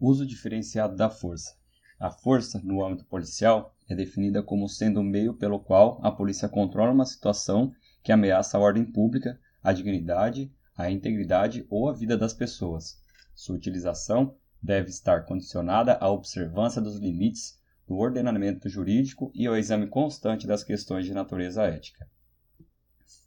Uso 0.00 0.24
diferenciado 0.24 0.96
da 0.96 1.10
força. 1.10 1.54
A 1.98 2.10
força, 2.10 2.58
no 2.64 2.82
âmbito 2.82 3.04
policial, 3.04 3.74
é 3.86 3.94
definida 3.94 4.42
como 4.42 4.66
sendo 4.66 5.00
o 5.00 5.04
meio 5.04 5.34
pelo 5.34 5.60
qual 5.60 6.00
a 6.02 6.10
polícia 6.10 6.48
controla 6.48 6.90
uma 6.92 7.04
situação 7.04 7.70
que 8.02 8.10
ameaça 8.10 8.56
a 8.56 8.60
ordem 8.60 8.82
pública, 8.82 9.38
a 9.62 9.74
dignidade, 9.74 10.50
a 10.74 10.90
integridade 10.90 11.66
ou 11.68 11.86
a 11.86 11.92
vida 11.92 12.16
das 12.16 12.32
pessoas. 12.32 12.98
Sua 13.34 13.56
utilização 13.56 14.34
deve 14.62 14.88
estar 14.88 15.26
condicionada 15.26 15.98
à 16.00 16.08
observância 16.08 16.80
dos 16.80 16.96
limites 16.96 17.60
do 17.86 17.96
ordenamento 17.96 18.70
jurídico 18.70 19.30
e 19.34 19.46
ao 19.46 19.56
exame 19.56 19.86
constante 19.86 20.46
das 20.46 20.64
questões 20.64 21.04
de 21.04 21.12
natureza 21.12 21.64
ética. 21.64 22.08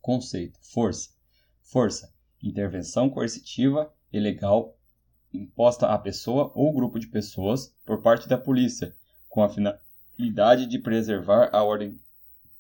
Conceito: 0.02 0.58
força. 0.62 1.12
Força, 1.62 2.12
intervenção 2.42 3.10
coercitiva 3.10 3.94
e 4.12 4.20
legal 4.20 4.76
imposta 5.34 5.88
à 5.88 5.98
pessoa 5.98 6.52
ou 6.54 6.74
grupo 6.74 7.00
de 7.00 7.08
pessoas 7.08 7.74
por 7.86 8.02
parte 8.02 8.28
da 8.28 8.38
polícia, 8.38 8.96
com 9.30 9.44
a 9.44 9.50
finalidade 9.50 10.68
de 10.68 10.80
preservar 10.80 11.50
a 11.52 11.64
ordem 11.64 12.00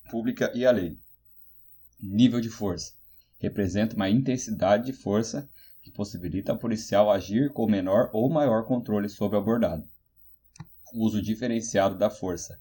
pública 0.09 0.51
e 0.55 0.65
a 0.65 0.71
lei. 0.71 0.97
Nível 1.99 2.41
de 2.41 2.49
força 2.49 2.93
representa 3.39 3.95
uma 3.95 4.09
intensidade 4.09 4.85
de 4.85 4.93
força 4.93 5.49
que 5.81 5.91
possibilita 5.91 6.51
ao 6.51 6.57
policial 6.57 7.11
agir 7.11 7.51
com 7.51 7.67
menor 7.67 8.09
ou 8.13 8.29
maior 8.29 8.65
controle 8.65 9.09
sobre 9.09 9.37
o 9.37 9.39
abordado. 9.39 9.87
Uso 10.93 11.21
diferenciado 11.21 11.97
da 11.97 12.09
força 12.09 12.59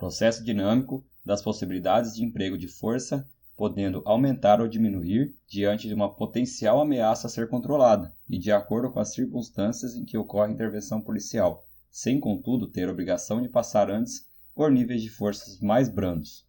processo 0.00 0.42
dinâmico 0.42 1.04
das 1.22 1.42
possibilidades 1.42 2.14
de 2.14 2.24
emprego 2.24 2.56
de 2.56 2.66
força 2.66 3.28
podendo 3.60 4.00
aumentar 4.06 4.58
ou 4.58 4.66
diminuir 4.66 5.34
diante 5.46 5.86
de 5.86 5.92
uma 5.92 6.10
potencial 6.10 6.80
ameaça 6.80 7.26
a 7.26 7.30
ser 7.30 7.46
controlada 7.46 8.10
e 8.26 8.38
de 8.38 8.50
acordo 8.50 8.90
com 8.90 8.98
as 8.98 9.12
circunstâncias 9.12 9.94
em 9.94 10.02
que 10.02 10.16
ocorre 10.16 10.48
a 10.48 10.54
intervenção 10.54 10.98
policial, 10.98 11.68
sem 11.90 12.18
contudo 12.18 12.70
ter 12.70 12.88
obrigação 12.88 13.42
de 13.42 13.50
passar 13.50 13.90
antes 13.90 14.26
por 14.54 14.70
níveis 14.70 15.02
de 15.02 15.10
forças 15.10 15.60
mais 15.60 15.90
brandos. 15.90 16.48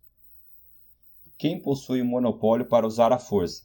Quem 1.38 1.62
possui 1.62 2.02
o 2.02 2.06
monopólio 2.06 2.66
para 2.66 2.88
usar 2.88 3.12
a 3.12 3.20
força? 3.20 3.64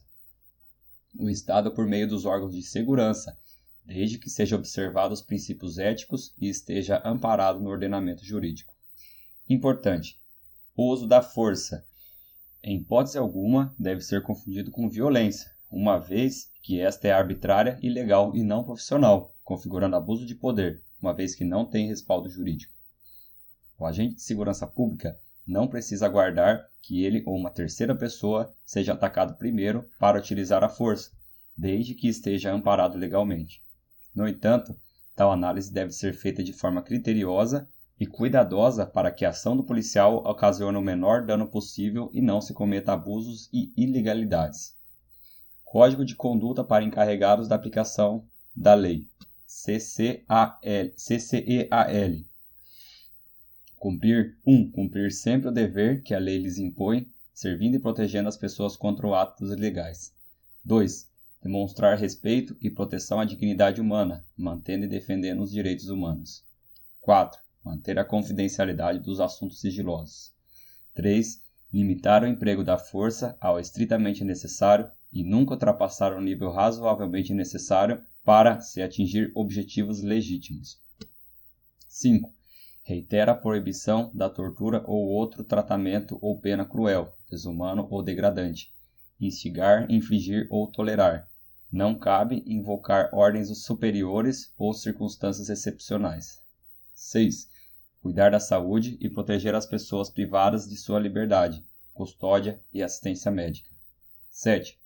O 1.17 1.29
Estado 1.29 1.71
por 1.71 1.87
meio 1.87 2.05
dos 2.05 2.25
órgãos 2.25 2.53
de 2.53 2.61
segurança, 2.61 3.39
desde 3.85 4.19
que 4.19 4.29
sejam 4.29 4.59
observados 4.59 5.21
os 5.21 5.25
princípios 5.25 5.77
éticos 5.77 6.35
e 6.37 6.49
esteja 6.49 7.01
amparado 7.05 7.61
no 7.61 7.69
ordenamento 7.69 8.25
jurídico. 8.25 8.73
Importante: 9.49 10.19
o 10.75 10.91
uso 10.91 11.07
da 11.07 11.21
força 11.21 11.87
em 12.67 12.75
hipótese 12.75 13.17
alguma, 13.17 13.73
deve 13.79 14.01
ser 14.01 14.21
confundido 14.21 14.69
com 14.71 14.89
violência, 14.89 15.49
uma 15.71 15.97
vez 15.97 16.51
que 16.61 16.81
esta 16.81 17.07
é 17.07 17.13
arbitrária, 17.13 17.79
ilegal 17.81 18.35
e 18.35 18.43
não 18.43 18.61
profissional, 18.61 19.33
configurando 19.41 19.95
abuso 19.95 20.25
de 20.25 20.35
poder, 20.35 20.83
uma 21.01 21.13
vez 21.13 21.33
que 21.33 21.45
não 21.45 21.65
tem 21.65 21.87
respaldo 21.87 22.29
jurídico. 22.29 22.73
O 23.79 23.85
agente 23.85 24.15
de 24.15 24.21
segurança 24.21 24.67
pública 24.67 25.17
não 25.47 25.65
precisa 25.65 26.07
aguardar 26.07 26.67
que 26.81 27.05
ele 27.05 27.23
ou 27.25 27.37
uma 27.37 27.49
terceira 27.49 27.95
pessoa 27.95 28.53
seja 28.65 28.91
atacado 28.91 29.37
primeiro 29.37 29.89
para 29.97 30.19
utilizar 30.19 30.61
a 30.61 30.67
força, 30.67 31.11
desde 31.57 31.95
que 31.95 32.09
esteja 32.09 32.51
amparado 32.51 32.97
legalmente. 32.97 33.63
No 34.13 34.27
entanto, 34.27 34.75
tal 35.15 35.31
análise 35.31 35.71
deve 35.71 35.93
ser 35.93 36.13
feita 36.13 36.43
de 36.43 36.51
forma 36.51 36.81
criteriosa 36.81 37.65
e 37.99 38.05
cuidadosa 38.05 38.85
para 38.85 39.11
que 39.11 39.25
a 39.25 39.29
ação 39.29 39.57
do 39.57 39.63
policial 39.63 40.17
ocasione 40.17 40.77
o 40.77 40.81
menor 40.81 41.25
dano 41.25 41.47
possível 41.47 42.09
e 42.13 42.21
não 42.21 42.39
se 42.39 42.53
cometa 42.53 42.93
abusos 42.93 43.49
e 43.51 43.71
ilegalidades. 43.75 44.75
Código 45.65 46.05
de 46.05 46.15
conduta 46.15 46.63
para 46.63 46.83
encarregados 46.83 47.47
da 47.47 47.55
aplicação 47.55 48.23
da 48.55 48.73
lei. 48.73 49.07
CCAL, 49.47 50.59
CCEAL. 50.95 52.23
Cumprir 53.77 54.37
1. 54.45 54.53
Um, 54.53 54.71
cumprir 54.71 55.11
sempre 55.11 55.49
o 55.49 55.51
dever 55.51 56.03
que 56.03 56.13
a 56.13 56.19
lei 56.19 56.37
lhes 56.37 56.57
impõe, 56.57 57.07
servindo 57.33 57.75
e 57.75 57.79
protegendo 57.79 58.29
as 58.29 58.37
pessoas 58.37 58.75
contra 58.75 59.07
atos 59.19 59.51
ilegais. 59.51 60.13
2. 60.63 61.09
Demonstrar 61.41 61.97
respeito 61.97 62.55
e 62.61 62.69
proteção 62.69 63.19
à 63.19 63.25
dignidade 63.25 63.79
humana, 63.79 64.25
mantendo 64.37 64.85
e 64.85 64.89
defendendo 64.89 65.41
os 65.41 65.51
direitos 65.51 65.89
humanos. 65.89 66.43
4 67.01 67.46
manter 67.67 67.99
a 67.99 68.05
confidencialidade 68.05 68.99
dos 68.99 69.19
assuntos 69.19 69.59
sigilosos. 69.59 70.31
3. 70.95 71.41
Limitar 71.73 72.23
o 72.23 72.27
emprego 72.27 72.63
da 72.63 72.77
força 72.77 73.37
ao 73.41 73.59
estritamente 73.59 74.23
necessário 74.23 74.89
e 75.11 75.21
nunca 75.21 75.51
ultrapassar 75.51 76.13
o 76.13 76.21
nível 76.21 76.49
razoavelmente 76.49 77.33
necessário 77.33 78.01
para 78.23 78.61
se 78.61 78.81
atingir 78.81 79.31
objetivos 79.35 80.01
legítimos. 80.01 80.79
5. 81.89 82.33
Reitera 82.83 83.33
a 83.33 83.35
proibição 83.35 84.09
da 84.13 84.29
tortura 84.29 84.81
ou 84.87 85.07
outro 85.07 85.43
tratamento 85.43 86.17
ou 86.21 86.39
pena 86.39 86.63
cruel, 86.63 87.13
desumano 87.29 87.85
ou 87.91 88.01
degradante. 88.01 88.71
Instigar, 89.19 89.91
infligir 89.91 90.47
ou 90.49 90.67
tolerar. 90.67 91.27
Não 91.69 91.95
cabe 91.95 92.43
invocar 92.45 93.09
ordens 93.11 93.49
superiores 93.57 94.53
ou 94.57 94.73
circunstâncias 94.73 95.49
excepcionais. 95.49 96.41
6 96.95 97.56
cuidar 98.07 98.31
da 98.31 98.39
saúde 98.39 98.97
e 99.01 99.09
proteger 99.09 99.53
as 99.53 99.65
pessoas 99.65 100.09
privadas 100.09 100.65
de 100.65 100.77
sua 100.77 100.97
liberdade, 100.97 101.61
custódia 101.93 102.57
e 102.73 102.81
assistência 102.81 103.29
médica. 103.29 103.69
7. 104.29 104.79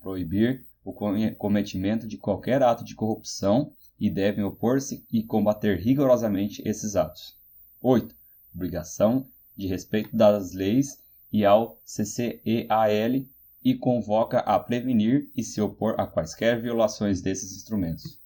Proibir 0.00 0.66
o 0.84 0.92
cometimento 1.38 2.04
de 2.04 2.18
qualquer 2.18 2.64
ato 2.64 2.84
de 2.84 2.96
corrupção 2.96 3.72
e 3.96 4.10
devem 4.10 4.42
opor-se 4.42 5.06
e 5.12 5.22
combater 5.22 5.78
rigorosamente 5.78 6.62
esses 6.66 6.96
atos. 6.96 7.38
8. 7.80 8.12
Obrigação 8.52 9.24
de 9.56 9.68
respeito 9.68 10.14
das 10.16 10.52
leis 10.52 11.00
e 11.32 11.44
ao 11.44 11.80
CCEAL 11.84 13.24
e 13.62 13.74
convoca 13.78 14.40
a 14.40 14.58
prevenir 14.58 15.30
e 15.36 15.44
se 15.44 15.60
opor 15.60 15.94
a 15.96 16.08
quaisquer 16.08 16.60
violações 16.60 17.22
desses 17.22 17.54
instrumentos. 17.54 18.18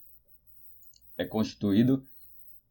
É 1.18 1.26
constituído 1.26 2.02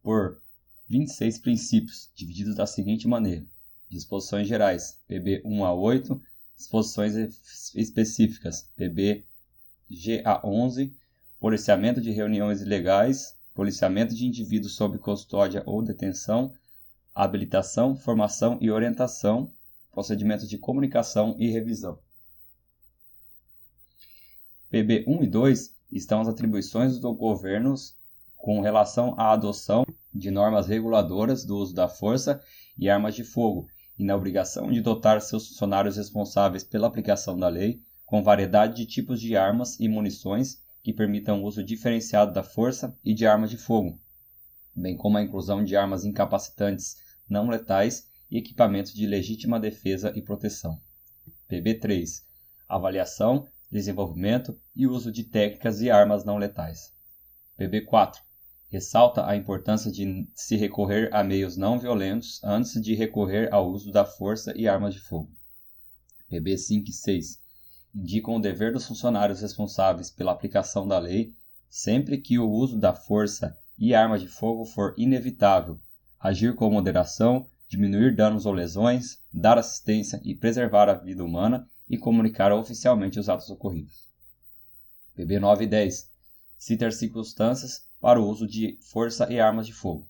por 0.02 0.42
26 0.88 1.38
princípios, 1.38 2.10
divididos 2.14 2.56
da 2.56 2.66
seguinte 2.66 3.06
maneira: 3.06 3.44
disposições 3.90 4.48
gerais, 4.48 4.98
PB 5.06 5.42
1 5.44 5.64
a 5.64 5.74
8, 5.74 6.20
disposições 6.56 7.14
específicas, 7.74 8.70
PB 8.74 9.24
G 9.90 10.22
a 10.24 10.46
11, 10.46 10.94
policiamento 11.38 12.00
de 12.00 12.10
reuniões 12.10 12.60
ilegais, 12.60 13.36
policiamento 13.54 14.14
de 14.14 14.26
indivíduos 14.26 14.74
sob 14.74 14.98
custódia 14.98 15.62
ou 15.66 15.82
detenção, 15.82 16.52
habilitação, 17.14 17.96
formação 17.96 18.58
e 18.60 18.70
orientação, 18.70 19.52
procedimentos 19.92 20.48
de 20.48 20.58
comunicação 20.58 21.34
e 21.38 21.50
revisão. 21.50 21.98
PB 24.70 25.04
1 25.08 25.24
e 25.24 25.26
2 25.26 25.74
estão 25.90 26.20
as 26.20 26.28
atribuições 26.28 26.98
dos 26.98 27.16
governos 27.16 27.97
com 28.38 28.60
relação 28.60 29.14
à 29.18 29.32
adoção 29.32 29.84
de 30.14 30.30
normas 30.30 30.68
reguladoras 30.68 31.44
do 31.44 31.58
uso 31.58 31.74
da 31.74 31.88
força 31.88 32.40
e 32.78 32.88
armas 32.88 33.14
de 33.14 33.24
fogo 33.24 33.68
e 33.98 34.04
na 34.04 34.16
obrigação 34.16 34.70
de 34.70 34.80
dotar 34.80 35.20
seus 35.20 35.48
funcionários 35.48 35.96
responsáveis 35.96 36.64
pela 36.64 36.86
aplicação 36.86 37.38
da 37.38 37.48
lei 37.48 37.82
com 38.06 38.22
variedade 38.22 38.76
de 38.76 38.86
tipos 38.86 39.20
de 39.20 39.36
armas 39.36 39.78
e 39.78 39.88
munições 39.88 40.62
que 40.82 40.94
permitam 40.94 41.42
uso 41.42 41.62
diferenciado 41.62 42.32
da 42.32 42.42
força 42.42 42.96
e 43.04 43.12
de 43.12 43.26
armas 43.26 43.50
de 43.50 43.58
fogo, 43.58 44.00
bem 44.74 44.96
como 44.96 45.18
a 45.18 45.22
inclusão 45.22 45.62
de 45.62 45.76
armas 45.76 46.04
incapacitantes 46.04 46.96
não 47.28 47.50
letais 47.50 48.08
e 48.30 48.38
equipamentos 48.38 48.94
de 48.94 49.06
legítima 49.06 49.60
defesa 49.60 50.12
e 50.16 50.22
proteção. 50.22 50.80
PB3 51.50 52.22
Avaliação, 52.66 53.46
desenvolvimento 53.70 54.58
e 54.74 54.86
uso 54.86 55.10
de 55.10 55.24
técnicas 55.24 55.82
e 55.82 55.90
armas 55.90 56.24
não 56.24 56.38
letais. 56.38 56.94
PB4 57.58 58.27
ressalta 58.68 59.26
a 59.26 59.34
importância 59.34 59.90
de 59.90 60.28
se 60.34 60.56
recorrer 60.56 61.08
a 61.12 61.24
meios 61.24 61.56
não 61.56 61.78
violentos 61.78 62.42
antes 62.44 62.80
de 62.80 62.94
recorrer 62.94 63.52
ao 63.52 63.70
uso 63.70 63.90
da 63.90 64.04
força 64.04 64.52
e 64.56 64.68
armas 64.68 64.94
de 64.94 65.00
fogo. 65.00 65.30
PB 66.28 66.58
5 66.58 66.90
e 66.90 66.92
6 66.92 67.40
indicam 67.94 68.36
o 68.36 68.40
dever 68.40 68.72
dos 68.72 68.86
funcionários 68.86 69.40
responsáveis 69.40 70.10
pela 70.10 70.32
aplicação 70.32 70.86
da 70.86 70.98
lei 70.98 71.34
sempre 71.70 72.18
que 72.18 72.38
o 72.38 72.48
uso 72.48 72.78
da 72.78 72.94
força 72.94 73.56
e 73.78 73.94
arma 73.94 74.18
de 74.18 74.28
fogo 74.28 74.64
for 74.64 74.94
inevitável, 74.98 75.80
agir 76.20 76.54
com 76.54 76.70
moderação, 76.70 77.46
diminuir 77.68 78.14
danos 78.14 78.44
ou 78.44 78.52
lesões, 78.52 79.18
dar 79.32 79.58
assistência 79.58 80.20
e 80.24 80.34
preservar 80.34 80.88
a 80.88 80.94
vida 80.94 81.24
humana 81.24 81.68
e 81.88 81.96
comunicar 81.96 82.52
oficialmente 82.52 83.18
os 83.18 83.28
atos 83.28 83.48
ocorridos. 83.50 84.06
PB 85.14 85.38
9 85.38 85.64
e 85.64 85.66
10 85.66 86.10
cita 86.58 86.86
as 86.86 86.96
circunstâncias 86.96 87.87
para 88.00 88.20
o 88.20 88.28
uso 88.28 88.46
de 88.46 88.78
força 88.80 89.30
e 89.32 89.40
armas 89.40 89.66
de 89.66 89.72
fogo, 89.72 90.08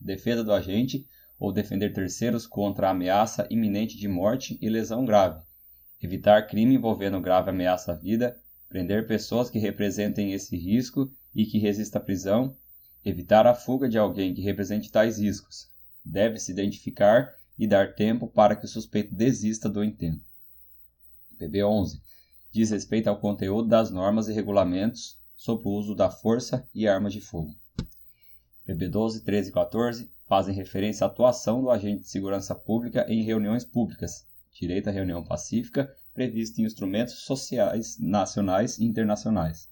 defesa 0.00 0.44
do 0.44 0.52
agente 0.52 1.06
ou 1.38 1.52
defender 1.52 1.92
terceiros 1.92 2.46
contra 2.46 2.88
a 2.88 2.90
ameaça 2.90 3.46
iminente 3.50 3.96
de 3.96 4.08
morte 4.08 4.58
e 4.60 4.68
lesão 4.68 5.04
grave, 5.04 5.42
evitar 6.02 6.46
crime 6.46 6.74
envolvendo 6.74 7.20
grave 7.20 7.50
ameaça 7.50 7.92
à 7.92 7.94
vida, 7.94 8.36
prender 8.68 9.06
pessoas 9.06 9.50
que 9.50 9.58
representem 9.58 10.32
esse 10.32 10.56
risco 10.56 11.10
e 11.34 11.44
que 11.44 11.58
resistam 11.58 12.00
à 12.00 12.04
prisão, 12.04 12.56
Evitar 13.06 13.46
a 13.46 13.54
fuga 13.54 13.88
de 13.88 13.96
alguém 13.96 14.34
que 14.34 14.42
represente 14.42 14.90
tais 14.90 15.20
riscos. 15.20 15.70
Deve-se 16.04 16.50
identificar 16.50 17.32
e 17.56 17.64
dar 17.64 17.94
tempo 17.94 18.26
para 18.26 18.56
que 18.56 18.64
o 18.64 18.68
suspeito 18.68 19.14
desista 19.14 19.68
do 19.68 19.84
intento. 19.84 20.24
PB11 21.38 22.00
diz 22.50 22.70
respeito 22.70 23.06
ao 23.06 23.20
conteúdo 23.20 23.68
das 23.68 23.92
normas 23.92 24.26
e 24.26 24.32
regulamentos 24.32 25.16
sobre 25.36 25.68
o 25.68 25.72
uso 25.72 25.94
da 25.94 26.10
força 26.10 26.68
e 26.74 26.88
armas 26.88 27.12
de 27.12 27.20
fogo. 27.20 27.54
PB12, 28.66 29.22
13 29.22 29.50
e 29.50 29.52
14 29.52 30.10
fazem 30.26 30.54
referência 30.54 31.04
à 31.04 31.08
atuação 31.08 31.60
do 31.60 31.70
agente 31.70 32.02
de 32.02 32.08
segurança 32.08 32.54
pública 32.54 33.06
em 33.08 33.22
reuniões 33.22 33.64
públicas, 33.64 34.26
direito 34.52 34.88
à 34.88 34.90
reunião 34.90 35.22
pacífica, 35.22 35.94
prevista 36.12 36.60
em 36.60 36.64
instrumentos 36.64 37.14
sociais 37.20 37.96
nacionais 38.00 38.78
e 38.78 38.84
internacionais. 38.84 39.68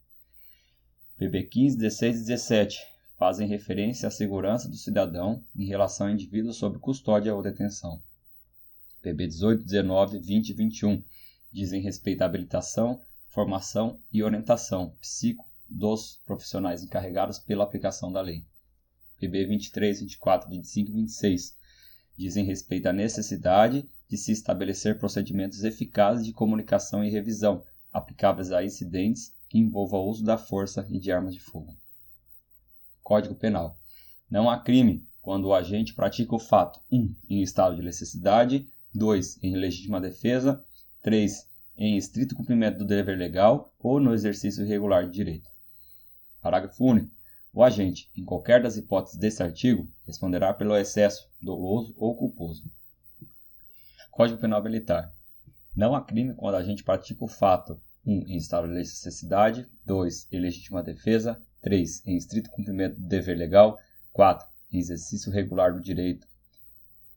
PB15, 1.19 1.77
16 1.77 2.17
e 2.17 2.21
17 2.21 2.87
fazem 3.17 3.49
referência 3.49 4.09
à 4.09 4.11
segurança 4.11 4.69
do 4.69 4.77
cidadão 4.77 5.43
em 5.57 5.65
relação 5.65 6.07
a 6.07 6.13
indivíduos 6.13 6.57
sob 6.57 6.79
custódia 6.79 7.35
ou 7.35 7.43
detenção. 7.43 8.01
PB 9.03 9.27
18, 9.27 9.65
19, 9.65 10.19
20 10.19 10.49
e 10.51 10.53
21 10.53 11.03
dizem 11.53 11.81
respeito 11.81 12.23
à 12.23 12.27
habilitação, 12.27 13.01
formação 13.29 13.99
e 14.13 14.23
orientação 14.23 14.91
psico 15.01 15.45
dos 15.69 16.21
profissionais 16.25 16.83
encarregados 16.83 17.39
pela 17.39 17.65
aplicação 17.65 18.13
da 18.13 18.21
lei. 18.21 18.45
PB 19.19 19.47
23, 19.47 20.01
24, 20.01 20.49
25 20.49 20.91
e 20.91 20.95
26 20.95 21.57
dizem 22.17 22.45
respeito 22.45 22.87
à 22.87 22.93
necessidade 22.93 23.89
de 24.09 24.17
se 24.17 24.33
estabelecer 24.33 24.99
procedimentos 24.99 25.65
eficazes 25.65 26.25
de 26.25 26.33
comunicação 26.33 27.05
e 27.05 27.11
revisão 27.11 27.65
aplicáveis 27.93 28.53
a 28.53 28.63
incidentes 28.63 29.35
que 29.49 29.59
envolvam 29.59 30.01
o 30.01 30.09
uso 30.09 30.25
da 30.25 30.37
força 30.37 30.87
e 30.91 30.99
de 30.99 31.11
armas 31.11 31.35
de 31.35 31.41
fogo. 31.41 31.77
Código 33.03 33.35
Penal. 33.35 33.79
Não 34.31 34.49
há 34.49 34.59
crime 34.59 35.07
quando 35.21 35.47
o 35.47 35.55
agente 35.55 35.95
pratica 35.95 36.35
o 36.35 36.39
fato 36.39 36.81
1. 36.91 36.99
Um, 36.99 37.15
em 37.29 37.43
estado 37.43 37.77
de 37.77 37.83
necessidade, 37.83 38.69
2. 38.95 39.43
em 39.43 39.57
legítima 39.57 40.01
defesa, 40.01 40.65
3. 41.03 41.49
Em 41.77 41.97
estrito 41.97 42.35
cumprimento 42.35 42.79
do 42.79 42.85
dever 42.85 43.19
legal 43.19 43.73
ou 43.79 43.99
no 43.99 44.15
exercício 44.15 44.65
irregular 44.65 45.07
de 45.07 45.13
direito. 45.13 45.54
Parágrafo 46.45 46.85
único. 46.85 47.11
O 47.55 47.65
agente, 47.65 48.11
em 48.15 48.23
qualquer 48.23 48.63
das 48.63 48.77
hipóteses 48.77 49.19
desse 49.19 49.43
artigo, 49.43 49.89
responderá 50.07 50.53
pelo 50.53 50.77
excesso 50.77 51.27
doloso 51.41 51.95
ou 51.97 52.15
culposo. 52.15 52.71
Código 54.11 54.39
Penal 54.39 54.63
Militar. 54.63 55.11
Não 55.75 55.95
há 55.95 56.05
crime 56.05 56.35
quando 56.35 56.53
o 56.53 56.59
agente 56.59 56.85
pratica 56.85 57.25
o 57.25 57.29
fato 57.29 57.81
1. 58.07 58.13
Um, 58.13 58.29
em 58.29 58.37
estado 58.37 58.69
de 58.69 58.75
necessidade, 58.75 59.67
2. 59.87 60.29
em 60.31 60.39
legítima 60.39 60.83
defesa, 60.83 61.41
3. 61.63 62.07
em 62.07 62.15
estrito 62.15 62.51
cumprimento 62.51 63.01
do 63.01 63.09
dever 63.09 63.39
legal, 63.39 63.79
4. 64.13 64.47
em 64.71 64.79
exercício 64.79 65.33
regular 65.33 65.73
do 65.73 65.81
direito. 65.81 66.29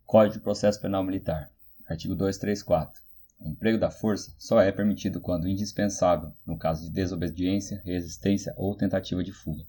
Código 0.06 0.36
de 0.36 0.40
Processo 0.40 0.80
Penal 0.80 1.04
Militar. 1.04 1.52
Artigo 1.86 2.16
234. 2.16 3.02
O 3.40 3.48
emprego 3.48 3.78
da 3.78 3.92
força 3.92 4.34
só 4.38 4.60
é 4.60 4.72
permitido 4.72 5.22
quando 5.22 5.48
indispensável, 5.48 6.34
no 6.46 6.58
caso 6.58 6.84
de 6.84 6.90
desobediência, 6.90 7.82
resistência 7.86 8.54
ou 8.58 8.76
tentativa 8.76 9.24
de 9.24 9.32
fuga. 9.32 9.64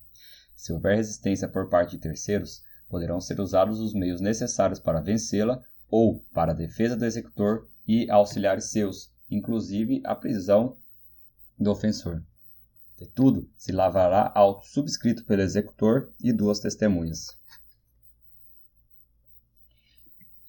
Se 0.56 0.72
houver 0.72 0.96
resistência 0.96 1.46
por 1.48 1.68
parte 1.68 1.92
de 1.92 1.98
terceiros, 1.98 2.62
poderão 2.88 3.20
ser 3.20 3.40
usados 3.40 3.78
os 3.80 3.92
meios 3.92 4.20
necessários 4.20 4.80
para 4.80 5.00
vencê-la 5.00 5.62
ou 5.90 6.20
para 6.32 6.52
a 6.52 6.54
defesa 6.54 6.96
do 6.96 7.04
executor 7.04 7.68
e 7.86 8.10
auxiliares 8.10 8.70
seus, 8.70 9.10
inclusive 9.30 10.00
a 10.04 10.14
prisão 10.14 10.76
do 11.58 11.70
ofensor. 11.70 12.22
Tudo, 13.14 13.48
se 13.56 13.70
lavará 13.70 14.32
auto 14.34 14.66
subscrito 14.66 15.24
pelo 15.24 15.42
executor 15.42 16.12
e 16.20 16.32
duas 16.32 16.58
testemunhas. 16.58 17.38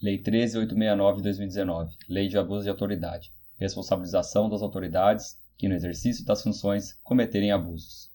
Lei 0.01 0.17
13869 0.17 1.17
de 1.17 1.23
2019, 1.23 1.97
Lei 2.07 2.29
de 2.29 2.37
Abuso 2.37 2.63
de 2.63 2.69
Autoridade. 2.69 3.33
Responsabilização 3.57 4.49
das 4.49 4.61
autoridades 4.61 5.37
que, 5.57 5.67
no 5.67 5.75
exercício 5.75 6.25
das 6.25 6.41
funções, 6.41 6.93
cometerem 7.03 7.51
abusos. 7.51 8.09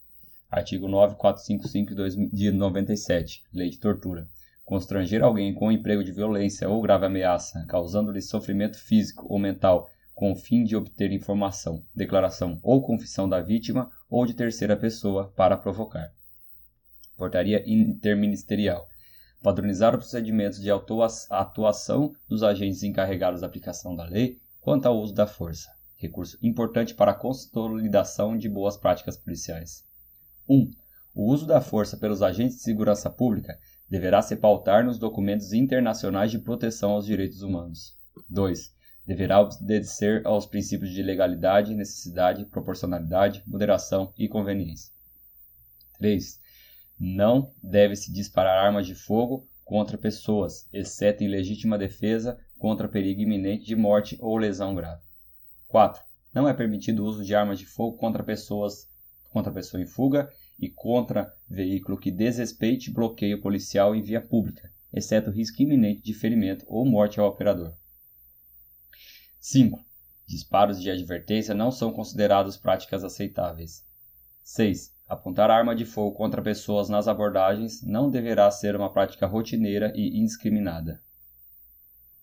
Artigo 0.49 0.87
9455 0.87 2.35
de 2.35 2.51
97, 2.51 3.43
Lei 3.53 3.69
de 3.69 3.77
Tortura. 3.77 4.27
Constranger 4.63 5.23
alguém 5.23 5.53
com 5.53 5.71
emprego 5.71 6.03
de 6.03 6.11
violência 6.11 6.67
ou 6.67 6.81
grave 6.81 7.05
ameaça, 7.05 7.63
causando-lhe 7.67 8.19
sofrimento 8.19 8.79
físico 8.79 9.27
ou 9.29 9.37
mental, 9.37 9.87
com 10.15 10.31
o 10.31 10.35
fim 10.35 10.63
de 10.63 10.75
obter 10.75 11.11
informação, 11.11 11.83
declaração 11.93 12.59
ou 12.63 12.81
confissão 12.81 13.29
da 13.29 13.41
vítima 13.41 13.91
ou 14.09 14.25
de 14.25 14.33
terceira 14.33 14.75
pessoa 14.75 15.31
para 15.35 15.55
provocar. 15.55 16.11
Portaria 17.15 17.63
Interministerial 17.67 18.87
padronizar 19.41 19.93
os 19.93 19.99
procedimentos 19.99 20.59
de 20.59 20.69
atuação 20.71 22.13
dos 22.27 22.43
agentes 22.43 22.83
encarregados 22.83 23.41
da 23.41 23.47
aplicação 23.47 23.95
da 23.95 24.03
lei 24.03 24.39
quanto 24.61 24.87
ao 24.87 24.99
uso 24.99 25.13
da 25.13 25.27
força, 25.27 25.69
recurso 25.95 26.37
importante 26.41 26.95
para 26.95 27.11
a 27.11 27.15
consolidação 27.15 28.37
de 28.37 28.49
boas 28.49 28.75
práticas 28.75 29.15
policiais. 29.15 29.83
1. 30.49 30.55
Um, 30.55 30.71
o 31.13 31.31
uso 31.31 31.45
da 31.45 31.61
força 31.61 31.95
pelos 31.95 32.21
agentes 32.21 32.57
de 32.57 32.63
segurança 32.63 33.09
pública 33.09 33.57
deverá 33.89 34.21
se 34.21 34.35
pautar 34.35 34.83
nos 34.83 34.97
documentos 34.97 35.53
internacionais 35.53 36.31
de 36.31 36.39
proteção 36.39 36.91
aos 36.91 37.05
direitos 37.05 37.41
humanos. 37.41 37.95
2. 38.29 38.73
Deverá 39.05 39.39
obedecer 39.39 40.25
aos 40.25 40.45
princípios 40.47 40.91
de 40.91 41.03
legalidade, 41.03 41.75
necessidade, 41.75 42.45
proporcionalidade, 42.45 43.43
moderação 43.45 44.11
e 44.17 44.27
conveniência. 44.27 44.91
3 45.99 46.43
não 46.99 47.51
deve-se 47.61 48.11
disparar 48.11 48.65
armas 48.65 48.87
de 48.87 48.95
fogo 48.95 49.47
contra 49.63 49.97
pessoas, 49.97 50.67
exceto 50.71 51.23
em 51.23 51.27
legítima 51.27 51.77
defesa 51.77 52.39
contra 52.57 52.87
perigo 52.87 53.21
iminente 53.21 53.65
de 53.65 53.75
morte 53.75 54.17
ou 54.19 54.37
lesão 54.37 54.75
grave. 54.75 55.01
4. 55.67 56.03
Não 56.33 56.47
é 56.47 56.53
permitido 56.53 57.03
o 57.03 57.05
uso 57.05 57.23
de 57.23 57.35
armas 57.35 57.59
de 57.59 57.65
fogo 57.65 57.97
contra 57.97 58.23
pessoas, 58.23 58.87
contra 59.31 59.51
pessoa 59.51 59.81
em 59.81 59.85
fuga 59.85 60.29
e 60.59 60.69
contra 60.69 61.33
veículo 61.49 61.97
que 61.97 62.11
desrespeite 62.11 62.91
bloqueio 62.91 63.41
policial 63.41 63.95
em 63.95 64.01
via 64.01 64.21
pública, 64.21 64.71
exceto 64.93 65.31
risco 65.31 65.61
iminente 65.61 66.01
de 66.01 66.13
ferimento 66.13 66.65
ou 66.67 66.85
morte 66.85 67.19
ao 67.19 67.27
operador. 67.27 67.73
5. 69.39 69.83
Disparos 70.25 70.81
de 70.81 70.89
advertência 70.89 71.53
não 71.53 71.71
são 71.71 71.91
considerados 71.91 72.57
práticas 72.57 73.03
aceitáveis. 73.03 73.85
6. 74.43 74.94
Apontar 75.07 75.51
arma 75.51 75.75
de 75.75 75.85
fogo 75.85 76.15
contra 76.15 76.41
pessoas 76.41 76.89
nas 76.89 77.07
abordagens 77.07 77.83
não 77.83 78.09
deverá 78.09 78.49
ser 78.49 78.75
uma 78.75 78.91
prática 78.91 79.27
rotineira 79.27 79.93
e 79.95 80.19
indiscriminada. 80.19 80.99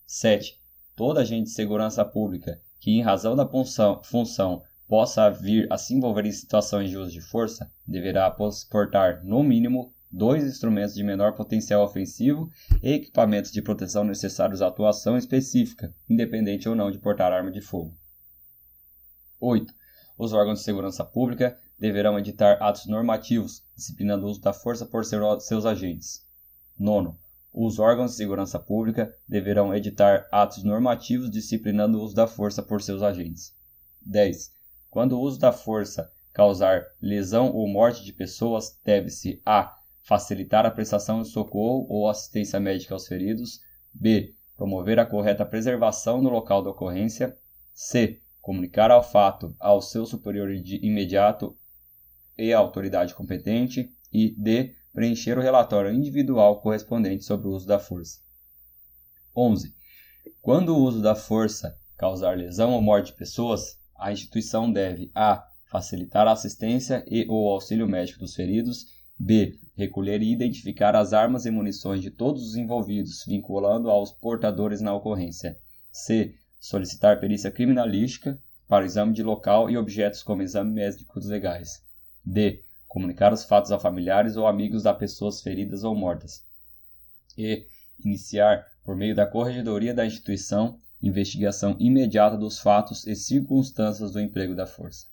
7. 0.05 0.61
Todo 0.95 1.19
agente 1.19 1.45
de 1.45 1.55
segurança 1.55 2.03
pública 2.03 2.61
que, 2.79 2.91
em 2.91 3.01
razão 3.01 3.35
da 3.35 3.47
função, 3.47 4.03
função 4.03 4.61
possa 4.85 5.29
vir 5.29 5.65
a 5.71 5.77
se 5.77 5.93
envolver 5.93 6.25
em 6.25 6.31
situações 6.31 6.89
de 6.89 6.97
uso 6.97 7.11
de 7.11 7.21
força, 7.21 7.71
deverá 7.87 8.29
portar, 8.29 9.23
no 9.23 9.41
mínimo, 9.41 9.93
dois 10.11 10.43
instrumentos 10.43 10.93
de 10.93 11.03
menor 11.03 11.33
potencial 11.33 11.83
ofensivo 11.83 12.51
e 12.83 12.91
equipamentos 12.91 13.51
de 13.51 13.61
proteção 13.61 14.03
necessários 14.03 14.61
à 14.61 14.67
atuação 14.67 15.17
específica, 15.17 15.95
independente 16.09 16.67
ou 16.67 16.75
não 16.75 16.91
de 16.91 16.99
portar 16.99 17.31
arma 17.31 17.49
de 17.49 17.61
fogo. 17.61 17.97
8. 19.39 19.73
Os 20.17 20.33
órgãos 20.33 20.59
de 20.59 20.65
segurança 20.65 21.03
pública 21.03 21.57
deverão 21.83 22.17
editar 22.17 22.53
atos 22.61 22.85
normativos 22.85 23.61
disciplinando 23.75 24.25
o 24.25 24.29
uso 24.29 24.39
da 24.39 24.53
força 24.53 24.85
por 24.85 25.03
seus 25.03 25.65
agentes. 25.65 26.25
Nono, 26.79 27.19
os 27.51 27.77
órgãos 27.77 28.11
de 28.11 28.17
segurança 28.17 28.57
pública 28.57 29.13
deverão 29.27 29.75
editar 29.75 30.25
atos 30.31 30.63
normativos 30.63 31.29
disciplinando 31.29 31.99
o 31.99 32.01
uso 32.01 32.15
da 32.15 32.25
força 32.25 32.63
por 32.63 32.81
seus 32.81 33.03
agentes. 33.03 33.53
10. 34.01 34.53
Quando 34.89 35.17
o 35.17 35.19
uso 35.19 35.37
da 35.37 35.51
força 35.51 36.09
causar 36.31 36.85
lesão 37.01 37.53
ou 37.53 37.67
morte 37.67 38.05
de 38.05 38.13
pessoas, 38.13 38.79
deve-se 38.85 39.41
a. 39.45 39.75
facilitar 40.03 40.65
a 40.65 40.71
prestação 40.71 41.21
de 41.21 41.27
socorro 41.27 41.85
ou 41.89 42.07
assistência 42.07 42.61
médica 42.61 42.93
aos 42.93 43.09
feridos, 43.09 43.59
b. 43.93 44.33
promover 44.55 44.99
a 44.99 45.05
correta 45.05 45.45
preservação 45.45 46.21
no 46.21 46.29
local 46.29 46.63
da 46.63 46.69
ocorrência, 46.69 47.37
c. 47.73 48.21
comunicar 48.39 48.89
ao 48.89 49.03
fato 49.03 49.53
ao 49.59 49.81
seu 49.81 50.05
superior 50.05 50.49
imediato 50.49 51.57
e 52.37 52.53
a 52.53 52.59
autoridade 52.59 53.13
competente 53.13 53.89
e 54.11 54.29
D. 54.37 54.75
Preencher 54.93 55.37
o 55.37 55.41
relatório 55.41 55.91
individual 55.91 56.61
correspondente 56.61 57.23
sobre 57.23 57.47
o 57.47 57.51
uso 57.51 57.65
da 57.65 57.79
força. 57.79 58.19
11. 59.35 59.73
Quando 60.41 60.75
o 60.75 60.83
uso 60.83 61.01
da 61.01 61.15
força 61.15 61.75
causar 61.97 62.37
lesão 62.37 62.73
ou 62.73 62.81
morte 62.81 63.07
de 63.07 63.17
pessoas, 63.17 63.79
a 63.97 64.11
instituição 64.11 64.71
deve 64.71 65.11
a. 65.15 65.43
facilitar 65.71 66.27
a 66.27 66.33
assistência 66.33 67.03
e 67.07 67.25
ou 67.27 67.49
auxílio 67.49 67.87
médico 67.87 68.19
dos 68.19 68.35
feridos, 68.35 68.85
b. 69.17 69.57
recolher 69.75 70.21
e 70.21 70.31
identificar 70.31 70.95
as 70.95 71.13
armas 71.13 71.45
e 71.45 71.51
munições 71.51 72.01
de 72.01 72.11
todos 72.11 72.45
os 72.45 72.55
envolvidos, 72.55 73.23
vinculando 73.25 73.89
aos 73.89 74.11
portadores 74.11 74.81
na 74.81 74.93
ocorrência, 74.93 75.57
c. 75.91 76.35
solicitar 76.59 77.19
perícia 77.19 77.49
criminalística 77.49 78.39
para 78.67 78.85
exame 78.85 79.13
de 79.13 79.23
local 79.23 79.69
e 79.69 79.77
objetos 79.77 80.21
como 80.21 80.41
exame 80.41 80.71
médicos 80.71 81.25
legais, 81.25 81.82
D. 82.25 82.63
comunicar 82.87 83.33
os 83.33 83.43
fatos 83.43 83.71
a 83.71 83.79
familiares 83.79 84.37
ou 84.37 84.47
amigos 84.47 84.83
das 84.83 84.97
pessoas 84.97 85.41
feridas 85.41 85.83
ou 85.83 85.95
mortas. 85.95 86.43
E 87.37 87.65
iniciar, 88.03 88.65
por 88.83 88.95
meio 88.95 89.15
da 89.15 89.25
corregedoria 89.25 89.93
da 89.93 90.05
instituição, 90.05 90.77
investigação 91.01 91.75
imediata 91.79 92.37
dos 92.37 92.59
fatos 92.59 93.05
e 93.05 93.15
circunstâncias 93.15 94.11
do 94.11 94.21
emprego 94.21 94.55
da 94.55 94.65
força. 94.65 95.07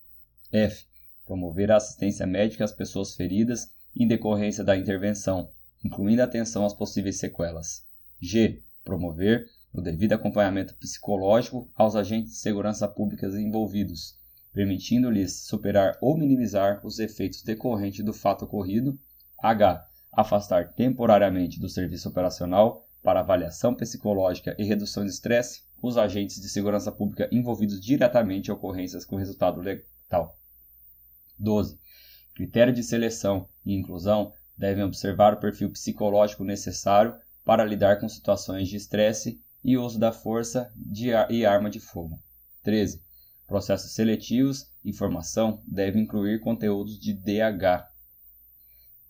F. 0.52 0.84
Promover 1.26 1.70
a 1.70 1.76
assistência 1.76 2.26
médica 2.26 2.64
às 2.64 2.72
pessoas 2.72 3.14
feridas 3.14 3.70
em 3.94 4.06
decorrência 4.06 4.62
da 4.62 4.76
intervenção, 4.76 5.48
incluindo 5.84 6.22
atenção 6.22 6.64
às 6.64 6.74
possíveis 6.74 7.18
sequelas. 7.18 7.84
G. 8.20 8.62
Promover 8.84 9.48
o 9.72 9.80
devido 9.80 10.12
acompanhamento 10.12 10.74
psicológico 10.74 11.70
aos 11.74 11.94
agentes 11.94 12.32
de 12.32 12.38
segurança 12.38 12.88
pública 12.88 13.26
envolvidos, 13.26 14.14
permitindo-lhes 14.52 15.44
superar 15.46 15.96
ou 16.00 16.16
minimizar 16.16 16.84
os 16.84 16.98
efeitos 16.98 17.42
decorrentes 17.42 18.04
do 18.04 18.12
fato 18.12 18.44
ocorrido. 18.44 18.98
H. 19.42 19.86
Afastar 20.12 20.72
temporariamente 20.72 21.60
do 21.60 21.68
serviço 21.68 22.08
operacional 22.08 22.86
para 23.02 23.20
avaliação 23.20 23.74
psicológica 23.74 24.54
e 24.58 24.64
redução 24.64 25.04
de 25.04 25.10
estresse 25.10 25.62
os 25.82 25.96
agentes 25.96 26.40
de 26.40 26.48
segurança 26.48 26.92
pública 26.92 27.28
envolvidos 27.32 27.80
diretamente 27.80 28.48
em 28.48 28.52
ocorrências 28.52 29.04
com 29.04 29.16
resultado 29.16 29.60
letal. 29.60 30.38
12. 31.38 31.78
Critério 32.34 32.72
de 32.72 32.82
seleção 32.82 33.48
e 33.64 33.74
inclusão 33.74 34.32
devem 34.56 34.84
observar 34.84 35.34
o 35.34 35.40
perfil 35.40 35.70
psicológico 35.70 36.44
necessário 36.44 37.14
para 37.44 37.64
lidar 37.64 37.98
com 37.98 38.08
situações 38.08 38.68
de 38.68 38.76
estresse 38.76 39.40
e 39.64 39.78
uso 39.78 39.98
da 39.98 40.12
força 40.12 40.70
de 40.76 41.14
ar 41.14 41.30
e 41.30 41.46
arma 41.46 41.70
de 41.70 41.80
fogo. 41.80 42.18
13. 42.62 43.02
Processos 43.50 43.90
seletivos 43.90 44.70
e 44.84 44.92
formação 44.92 45.60
devem 45.66 46.04
incluir 46.04 46.38
conteúdos 46.38 46.96
de 46.96 47.12
DH. 47.12 47.84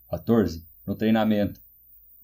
14. 0.09 0.66
No 0.87 0.97
treinamento. 0.97 1.61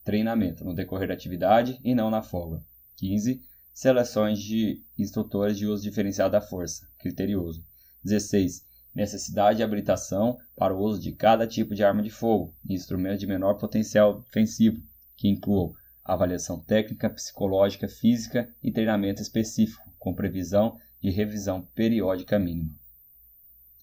Treinamento 0.03 0.65
no 0.65 0.75
decorrer 0.75 1.09
da 1.09 1.13
atividade 1.13 1.79
e 1.85 1.95
não 1.95 2.09
na 2.09 2.23
folga. 2.23 2.65
15. 2.97 3.43
Seleções 3.71 4.39
de 4.39 4.83
instrutores 4.99 5.59
de 5.59 5.67
uso 5.67 5.83
diferenciado 5.83 6.33
da 6.33 6.41
força. 6.41 6.89
Criterioso. 6.99 7.63
16. 8.03 8.65
Necessidade 8.95 9.59
de 9.59 9.63
habilitação 9.63 10.39
para 10.57 10.75
o 10.75 10.81
uso 10.81 10.99
de 10.99 11.13
cada 11.13 11.47
tipo 11.47 11.75
de 11.75 11.85
arma 11.85 12.03
de 12.03 12.09
fogo 12.09 12.55
e 12.67 12.73
instrumentos 12.73 13.21
de 13.21 13.27
menor 13.27 13.59
potencial 13.59 14.21
ofensivo, 14.21 14.83
que 15.19 15.29
incluam 15.29 15.75
avaliação 16.03 16.59
técnica, 16.61 17.11
psicológica, 17.11 17.87
física 17.87 18.49
e 18.63 18.73
treinamento 18.73 19.21
específico, 19.21 19.85
com 19.99 20.15
previsão 20.15 20.79
de 21.07 21.13
revisão 21.13 21.63
periódica 21.63 22.37
mínima. 22.37 22.75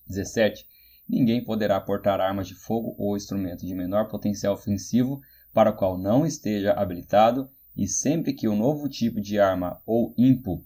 17. 0.07 0.67
Ninguém 1.07 1.41
poderá 1.41 1.79
portar 1.79 2.19
armas 2.19 2.49
de 2.49 2.53
fogo 2.53 2.93
ou 2.97 3.15
instrumento 3.15 3.65
de 3.65 3.73
menor 3.73 4.09
potencial 4.09 4.53
ofensivo 4.53 5.21
para 5.53 5.69
o 5.69 5.73
qual 5.73 5.97
não 5.97 6.25
esteja 6.25 6.73
habilitado 6.73 7.49
e 7.77 7.87
sempre 7.87 8.33
que 8.33 8.45
o 8.45 8.51
um 8.51 8.57
novo 8.57 8.89
tipo 8.89 9.21
de 9.21 9.39
arma 9.39 9.81
ou 9.85 10.13
IMPO, 10.17 10.65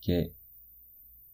que 0.00 0.12
é 0.12 0.32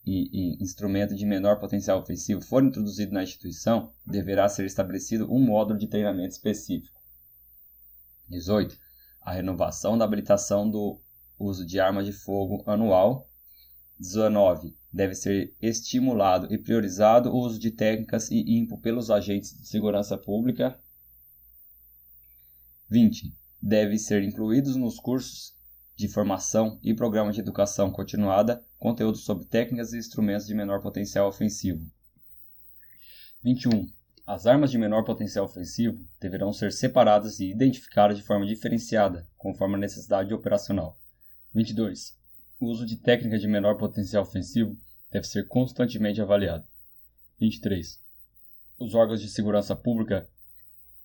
e, 0.05 0.31
e, 0.33 0.63
instrumento 0.63 1.15
de 1.15 1.25
menor 1.25 1.61
potencial 1.61 2.01
ofensivo 2.01 2.41
for 2.41 2.65
introduzido 2.65 3.13
na 3.13 3.23
instituição, 3.23 3.93
deverá 4.05 4.49
ser 4.49 4.65
estabelecido 4.65 5.33
um 5.33 5.39
módulo 5.39 5.79
de 5.79 5.87
treinamento 5.87 6.33
específico. 6.33 7.01
18 8.29 8.77
a 9.21 9.33
renovação 9.33 9.97
da 9.97 10.05
habilitação 10.05 10.69
do 10.69 11.01
uso 11.39 11.65
de 11.65 11.79
armas 11.79 12.05
de 12.07 12.13
fogo 12.13 12.65
anual. 12.67 13.29
19. 13.99 14.77
Deve 14.93 15.15
ser 15.15 15.55
estimulado 15.61 16.53
e 16.53 16.59
priorizado 16.59 17.31
o 17.31 17.37
uso 17.37 17.59
de 17.59 17.71
técnicas 17.71 18.31
e 18.31 18.41
IMPO 18.41 18.79
pelos 18.79 19.11
agentes 19.11 19.57
de 19.57 19.67
segurança 19.67 20.17
pública. 20.17 20.79
20. 22.89 23.35
Deve 23.61 23.99
ser 23.99 24.23
incluídos 24.23 24.77
nos 24.77 24.99
cursos 24.99 25.57
de 25.97 26.09
formação 26.09 26.79
e 26.83 26.95
programas 26.95 27.35
de 27.35 27.41
educação 27.41 27.91
continuada 27.91 28.65
conteúdos 28.79 29.25
sobre 29.25 29.47
técnicas 29.47 29.93
e 29.93 29.99
instrumentos 29.99 30.47
de 30.47 30.55
menor 30.55 30.83
potencial 30.83 31.27
ofensivo. 31.27 31.85
21. 33.43 33.87
As 34.27 34.47
armas 34.47 34.71
de 34.71 34.79
menor 34.79 35.05
potencial 35.05 35.45
ofensivo 35.45 36.05
deverão 36.21 36.53
ser 36.53 36.73
separadas 36.73 37.39
e 37.39 37.51
identificadas 37.51 38.19
de 38.19 38.25
forma 38.25 38.45
diferenciada, 38.45 39.27
conforme 39.37 39.77
a 39.77 39.79
necessidade 39.79 40.35
operacional. 40.35 40.99
22. 41.55 42.17
O 42.59 42.67
uso 42.67 42.87
de 42.87 42.97
técnicas 42.97 43.41
de 43.41 43.49
menor 43.49 43.77
potencial 43.77 44.23
ofensivo 44.23 44.77
deve 45.11 45.27
ser 45.27 45.47
constantemente 45.47 46.21
avaliado. 46.21 46.65
23. 47.39 48.01
Os 48.79 48.95
órgãos 48.95 49.21
de 49.21 49.29
segurança 49.29 49.77
pública 49.77 50.29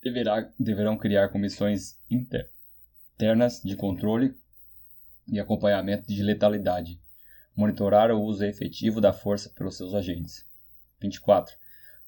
deverá, 0.01 0.49
deverão 0.59 0.97
criar 0.97 1.29
comissões 1.29 1.99
internas 2.09 3.61
de 3.61 3.75
controle 3.75 4.35
e 5.27 5.39
acompanhamento 5.39 6.07
de 6.07 6.23
letalidade, 6.23 6.99
monitorar 7.55 8.11
o 8.11 8.21
uso 8.21 8.43
efetivo 8.45 8.99
da 8.99 9.13
força 9.13 9.49
pelos 9.49 9.77
seus 9.77 9.93
agentes. 9.93 10.45
24 10.99 11.55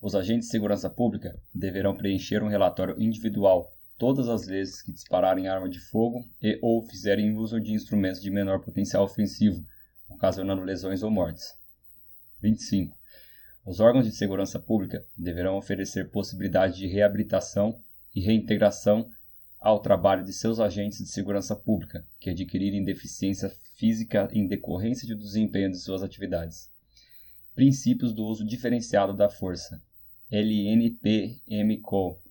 os 0.04 0.16
agentes 0.16 0.48
de 0.48 0.52
segurança 0.52 0.90
pública 0.90 1.42
deverão 1.56 1.96
preencher 1.96 2.44
um 2.44 2.50
relatório 2.50 3.02
individual 3.02 3.74
todas 3.98 4.28
as 4.28 4.46
vezes 4.46 4.82
que 4.82 4.92
dispararem 4.92 5.48
arma 5.48 5.70
de 5.70 5.80
fogo 5.80 6.26
e 6.42 6.60
ou 6.62 6.84
fizerem 6.86 7.36
uso 7.36 7.60
de 7.60 7.74
instrumentos 7.74 8.22
de 8.22 8.32
menor 8.32 8.60
potencial 8.60 9.04
ofensivo, 9.04 9.66
ocasionando 10.10 10.64
lesões 10.64 11.04
ou 11.04 11.12
mortes. 11.12 11.56
25. 12.42 12.98
Os 13.66 13.80
órgãos 13.80 14.06
de 14.06 14.12
segurança 14.12 14.60
pública 14.60 15.06
deverão 15.18 15.56
oferecer 15.56 16.12
possibilidade 16.12 16.78
de 16.78 16.88
reabilitação 16.88 17.82
e 18.14 18.20
reintegração 18.22 19.10
ao 19.60 19.80
trabalho 19.80 20.26
de 20.26 20.34
seus 20.34 20.60
agentes 20.60 20.98
de 20.98 21.08
segurança 21.08 21.56
pública 21.56 22.06
que 22.20 22.30
adquirirem 22.30 22.84
deficiência 22.84 23.50
física 23.78 24.28
em 24.34 24.46
decorrência 24.46 25.08
do 25.08 25.16
desempenho 25.16 25.72
de 25.72 25.80
suas 25.80 26.04
atividades. 26.04 26.70
Princípios 27.56 28.14
do 28.14 28.26
uso 28.26 28.46
diferenciado 28.46 29.14
da 29.14 29.30
força. 29.30 29.82
LNPMCO. 30.30 32.23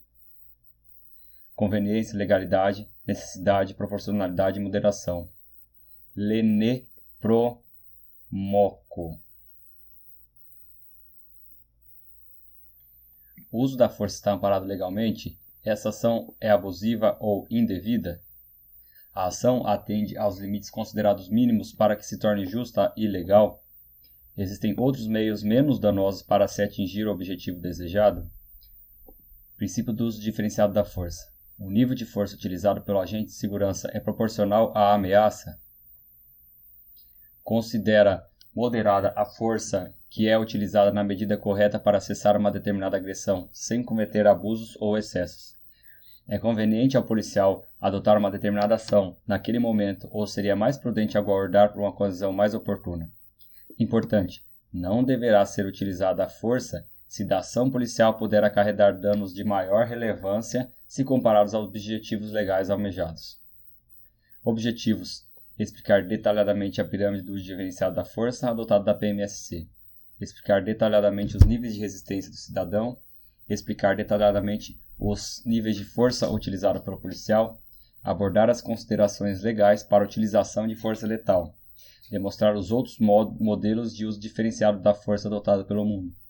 Conveniência, 1.54 2.16
legalidade, 2.16 2.88
necessidade, 3.06 3.75
proporcionalidade 3.75 4.59
e 4.59 4.62
moderação. 4.62 5.28
LENEPROMOCO. 6.16 7.62
O 13.50 13.59
uso 13.59 13.76
da 13.76 13.88
força 13.88 14.16
está 14.16 14.32
amparado 14.32 14.64
legalmente? 14.64 15.38
Essa 15.62 15.90
ação 15.90 16.35
é 16.40 16.50
abusiva 16.50 17.16
ou 17.21 17.47
indevida? 17.50 18.21
A 19.14 19.26
ação 19.26 19.66
atende 19.66 20.16
aos 20.16 20.38
limites 20.38 20.71
considerados 20.71 21.28
mínimos 21.28 21.73
para 21.73 21.94
que 21.94 22.06
se 22.06 22.18
torne 22.18 22.47
justa 22.47 22.92
e 22.97 23.06
legal? 23.06 23.62
Existem 24.37 24.75
outros 24.78 25.06
meios 25.06 25.42
menos 25.42 25.78
danosos 25.78 26.23
para 26.23 26.49
se 26.49 26.62
atingir 26.62 27.06
o 27.06 27.12
objetivo 27.12 27.61
desejado? 27.61 28.30
Princípio 29.56 29.92
do 29.92 30.06
uso 30.06 30.21
diferenciado 30.21 30.73
da 30.73 30.85
força. 30.85 31.31
O 31.64 31.71
nível 31.71 31.95
de 31.95 32.04
força 32.04 32.35
utilizado 32.35 32.83
pelo 32.83 32.99
agente 32.99 33.26
de 33.26 33.35
segurança 33.35 33.88
é 33.95 34.00
proporcional 34.00 34.76
à 34.76 34.95
ameaça? 34.95 35.61
Considera 37.45 38.26
moderada 38.52 39.12
a 39.14 39.25
força 39.25 39.95
que 40.11 40.28
é 40.28 40.37
utilizada 40.37 40.90
na 40.90 41.04
medida 41.04 41.37
correta 41.37 41.78
para 41.78 42.00
cessar 42.00 42.37
uma 42.37 42.50
determinada 42.50 42.97
agressão, 42.97 43.49
sem 43.52 43.81
cometer 43.81 44.26
abusos 44.26 44.76
ou 44.81 44.99
excessos. 44.99 45.54
É 46.28 46.37
conveniente 46.37 46.97
ao 46.97 47.04
policial 47.04 47.64
adotar 47.81 48.19
uma 48.19 48.31
determinada 48.31 48.75
ação 48.75 49.16
naquele 49.25 49.61
momento 49.61 50.09
ou 50.11 50.26
seria 50.26 50.57
mais 50.57 50.76
prudente 50.76 51.16
aguardar 51.16 51.73
por 51.73 51.78
uma 51.78 51.90
ocasião 51.90 52.33
mais 52.33 52.54
oportuna. 52.54 53.09
Importante: 53.78 54.45
não 54.73 55.04
deverá 55.04 55.47
ser 55.47 55.64
utilizada 55.64 56.25
a 56.25 56.28
força 56.28 56.85
se 57.12 57.26
da 57.26 57.40
ação 57.40 57.71
policial 57.71 58.16
puder 58.16 58.42
acarretar 58.42 58.99
danos 58.99 59.35
de 59.35 59.45
maior 59.45 59.85
relevância 59.85 60.73
se 60.88 61.04
comparados 61.04 61.52
aos 61.52 61.69
objetivos 61.69 62.31
legais 62.31 62.71
almejados. 62.71 63.38
Objetivos: 64.42 65.23
explicar 65.59 66.07
detalhadamente 66.07 66.81
a 66.81 66.85
pirâmide 66.87 67.23
do 67.23 67.35
uso 67.35 67.45
diferenciado 67.45 67.95
da 67.95 68.02
força 68.02 68.49
adotada 68.49 68.85
da 68.85 68.95
PMSC, 68.95 69.69
explicar 70.19 70.64
detalhadamente 70.64 71.37
os 71.37 71.42
níveis 71.42 71.75
de 71.75 71.81
resistência 71.81 72.31
do 72.31 72.37
cidadão, 72.38 72.97
explicar 73.47 73.95
detalhadamente 73.95 74.81
os 74.99 75.42
níveis 75.45 75.76
de 75.76 75.85
força 75.85 76.31
utilizados 76.31 76.81
pelo 76.81 76.99
policial, 76.99 77.61
abordar 78.02 78.49
as 78.49 78.62
considerações 78.62 79.42
legais 79.42 79.83
para 79.83 80.02
utilização 80.02 80.66
de 80.66 80.75
força 80.75 81.07
letal, 81.07 81.54
demonstrar 82.11 82.57
os 82.57 82.73
outros 82.73 82.99
modelos 82.99 83.95
de 83.95 84.07
uso 84.07 84.19
diferenciado 84.19 84.81
da 84.81 84.95
força 84.95 85.28
adotada 85.28 85.62
pelo 85.62 85.85
mundo. 85.85 86.21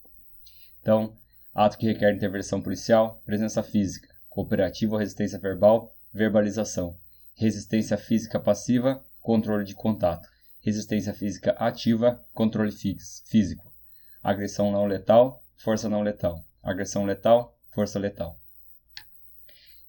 Então, 0.83 1.17
ato 1.55 1.79
que 1.79 1.87
requer 1.87 2.13
intervenção 2.13 2.61
policial, 2.61 3.23
presença 3.25 3.63
física, 3.63 4.09
cooperativo 4.29 4.95
ou 4.95 4.99
resistência 4.99 5.39
verbal, 5.39 5.95
verbalização, 6.13 6.99
resistência 7.37 7.97
física 7.97 8.41
passiva, 8.41 9.03
controle 9.21 9.65
de 9.65 9.77
contato, 9.77 10.29
resistência 10.61 11.15
física 11.15 11.53
ativa, 11.53 12.21
controle 12.35 12.73
físico, 12.73 13.73
agressão 14.21 14.73
não 14.73 14.85
letal, 14.87 15.41
força 15.57 15.89
não 15.89 16.03
letal, 16.03 16.45
agressão 16.63 17.05
letal, 17.05 17.57
força 17.73 17.99
letal. 18.01 18.37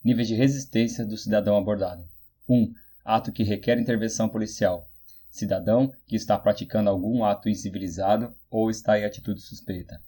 Níveis 0.04 0.28
de 0.28 0.36
resistência 0.36 1.04
do 1.04 1.18
cidadão 1.18 1.58
abordado: 1.58 2.08
1. 2.48 2.56
Um, 2.56 2.74
ato 3.04 3.32
que 3.32 3.44
requer 3.44 3.80
intervenção 3.80 4.30
policial. 4.30 4.88
Cidadão 5.32 5.92
que 6.06 6.16
está 6.16 6.38
praticando 6.38 6.90
algum 6.90 7.24
ato 7.24 7.50
incivilizado 7.50 8.36
ou 8.52 8.70
está 8.70 9.00
em 9.00 9.06
atitude 9.06 9.42
suspeita. 9.42 10.00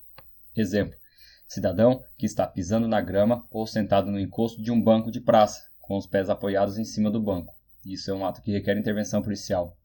Exemplo: 0.56 0.98
cidadão 1.48 2.04
que 2.18 2.26
está 2.26 2.48
pisando 2.48 2.88
na 2.88 3.02
grama 3.02 3.46
ou 3.52 3.68
sentado 3.68 4.10
no 4.10 4.20
encosto 4.20 4.62
de 4.62 4.72
um 4.72 4.82
banco 4.82 5.12
de 5.12 5.20
praça, 5.20 5.68
com 5.82 5.98
os 5.98 6.08
pés 6.08 6.30
apoiados 6.30 6.78
em 6.78 6.86
cima 6.86 7.12
do 7.12 7.22
banco. 7.22 7.54
Isso 7.86 8.10
é 8.10 8.14
um 8.14 8.26
ato 8.26 8.42
que 8.42 8.52
requer 8.52 8.78
intervenção 8.78 9.22
policial. 9.22 9.78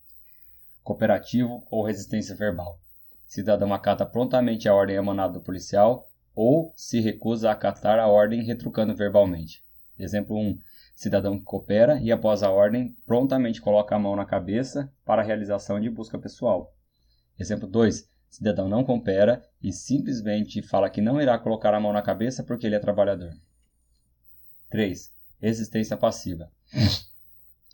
Cooperativo 0.82 1.66
ou 1.70 1.84
resistência 1.84 2.34
verbal. 2.34 2.78
Cidadão 3.26 3.74
acata 3.74 4.06
prontamente 4.06 4.68
a 4.68 4.74
ordem 4.74 4.96
emanada 4.96 5.34
do 5.34 5.40
policial 5.42 6.08
ou 6.34 6.72
se 6.74 7.00
recusa 7.00 7.48
a 7.48 7.52
acatar 7.52 7.98
a 7.98 8.06
ordem 8.08 8.42
retrucando 8.42 8.96
verbalmente. 8.96 9.62
Exemplo 9.98 10.36
1. 10.36 10.58
Cidadão 10.94 11.38
que 11.38 11.44
coopera 11.44 12.00
e, 12.00 12.10
após 12.10 12.42
a 12.42 12.50
ordem, 12.50 12.96
prontamente 13.06 13.60
coloca 13.60 13.94
a 13.94 13.98
mão 13.98 14.16
na 14.16 14.24
cabeça 14.24 14.90
para 15.04 15.20
a 15.20 15.24
realização 15.24 15.80
de 15.80 15.90
busca 15.90 16.18
pessoal. 16.18 16.72
Exemplo 17.38 17.68
2. 17.68 18.08
Cidadão 18.30 18.68
não 18.68 18.84
coopera 18.84 19.44
e 19.60 19.72
simplesmente 19.72 20.62
fala 20.62 20.88
que 20.88 21.00
não 21.00 21.20
irá 21.20 21.37
colocar 21.37 21.75
a 21.75 21.80
mão 21.80 21.92
na 21.92 22.00
cabeça 22.00 22.44
porque 22.44 22.64
ele 22.64 22.76
é 22.76 22.78
trabalhador. 22.78 23.34
3. 24.70 25.12
Resistência 25.40 25.96
passiva. 25.96 26.49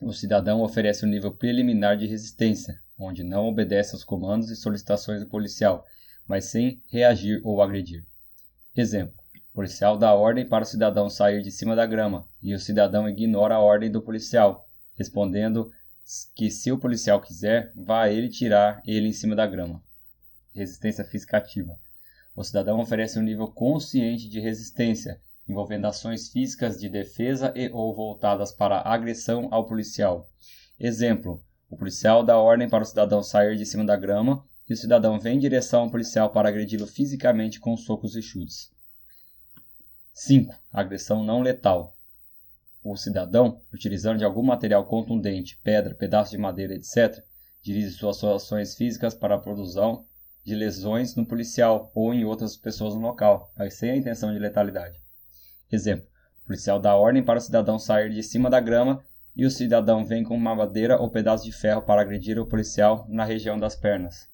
O 0.01 0.15
cidadão 0.15 0.63
oferece 0.63 1.05
um 1.05 1.09
nível 1.09 1.31
preliminar 1.31 1.99
de 1.99 2.07
resistência, 2.07 2.81
onde 2.99 3.23
não 3.23 3.47
obedece 3.47 3.95
aos 3.95 4.03
comandos 4.03 4.51
e 4.51 4.57
solicitações 4.57 5.21
do 5.21 5.29
policial, 5.29 5.85
mas 6.27 6.47
sem 6.47 6.83
reagir 6.89 7.41
ou 7.45 7.61
agredir. 7.61 8.03
Exemplo: 8.75 9.15
o 9.51 9.55
policial 9.55 9.99
dá 9.99 10.15
ordem 10.15 10.49
para 10.49 10.65
o 10.65 10.67
cidadão 10.67 11.11
sair 11.11 11.43
de 11.43 11.51
cima 11.51 11.77
da 11.77 11.85
grama 11.85 12.27
e 12.43 12.55
o 12.55 12.59
cidadão 12.59 13.07
ignora 13.07 13.57
a 13.57 13.61
ordem 13.61 13.91
do 13.91 14.01
policial, 14.01 14.67
respondendo 14.95 15.71
que 16.35 16.51
se 16.51 16.73
o 16.73 16.79
policial 16.79 17.21
quiser, 17.21 17.73
vá 17.75 18.09
ele 18.09 18.31
tirar 18.31 18.81
ele 18.87 19.09
em 19.09 19.13
cima 19.13 19.37
da 19.37 19.47
grama 19.47 19.83
resistência 20.57 21.05
física 21.05 21.37
ativa. 21.37 21.79
O 22.35 22.43
cidadão 22.43 22.81
oferece 22.81 23.19
um 23.19 23.23
nível 23.23 23.47
consciente 23.49 24.29
de 24.29 24.41
resistência, 24.41 25.21
envolvendo 25.49 25.87
ações 25.87 26.29
físicas 26.29 26.79
de 26.79 26.89
defesa 26.89 27.53
e 27.55 27.71
ou 27.71 27.95
voltadas 27.95 28.53
para 28.53 28.81
agressão 28.81 29.49
ao 29.53 29.67
policial. 29.67 30.27
Exemplo: 30.79 31.43
o 31.71 31.77
policial 31.77 32.25
dá 32.25 32.39
ordem 32.39 32.69
para 32.69 32.83
o 32.83 32.87
cidadão 32.87 33.23
sair 33.23 33.57
de 33.57 33.67
cima 33.67 33.85
da 33.85 33.97
grama 33.97 34.45
e 34.69 34.73
o 34.73 34.77
cidadão 34.77 35.19
vem 35.19 35.37
em 35.37 35.41
direção 35.41 35.83
ao 35.83 35.91
policial 35.91 36.31
para 36.31 36.49
agredi-lo 36.49 36.87
fisicamente 36.87 37.61
com 37.61 37.77
socos 37.77 38.17
e 38.17 38.23
chutes. 38.23 38.71
5. 40.13 40.55
Agressão 40.73 41.23
não 41.23 41.43
letal. 41.43 41.95
O 42.83 42.97
cidadão, 42.97 43.61
utilizando 43.73 44.19
de 44.19 44.25
algum 44.25 44.43
material 44.43 44.87
contundente, 44.87 45.59
pedra, 45.63 45.95
pedaço 45.95 46.31
de 46.31 46.39
madeira, 46.39 46.75
etc., 46.75 47.23
dirige 47.63 47.91
suas 47.91 48.23
ações 48.23 48.75
físicas 48.75 49.15
para 49.15 49.35
a 49.35 49.39
produção 49.39 50.05
de 50.47 50.55
lesões 50.55 51.17
no 51.17 51.27
policial 51.27 51.91
ou 51.93 52.15
em 52.15 52.25
outras 52.25 52.57
pessoas 52.57 52.95
no 52.95 53.01
local, 53.01 53.53
mas 53.59 53.75
sem 53.75 53.91
a 53.91 53.97
intenção 53.97 54.33
de 54.33 54.39
letalidade. 54.39 54.97
Exemplo: 55.73 56.07
o 56.45 56.47
policial 56.47 56.79
dá 56.79 56.95
ordem 56.95 57.21
para 57.21 57.41
o 57.41 57.43
cidadão 57.43 57.81
sair 57.81 58.11
de 58.11 58.23
cima 58.23 58.49
da 58.49 58.61
grama 58.61 59.03
e 59.35 59.45
o 59.45 59.51
cidadão 59.51 60.05
vem 60.05 60.23
com 60.23 60.37
uma 60.37 60.55
madeira 60.55 61.01
ou 61.01 61.11
pedaço 61.11 61.45
de 61.45 61.51
ferro 61.51 61.83
para 61.83 62.01
agredir 62.01 62.39
o 62.39 62.47
policial 62.47 63.05
na 63.09 63.25
região 63.25 63.59
das 63.59 63.75
pernas. 63.75 64.29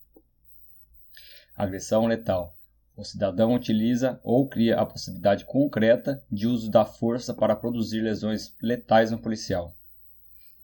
Agressão 1.56 2.06
letal. 2.06 2.54
O 2.94 3.04
cidadão 3.04 3.54
utiliza 3.54 4.20
ou 4.22 4.46
cria 4.46 4.78
a 4.78 4.84
possibilidade 4.84 5.46
concreta 5.46 6.22
de 6.30 6.46
uso 6.46 6.70
da 6.70 6.84
força 6.84 7.32
para 7.32 7.56
produzir 7.56 8.02
lesões 8.02 8.54
letais 8.60 9.10
no 9.10 9.18
policial. 9.18 9.74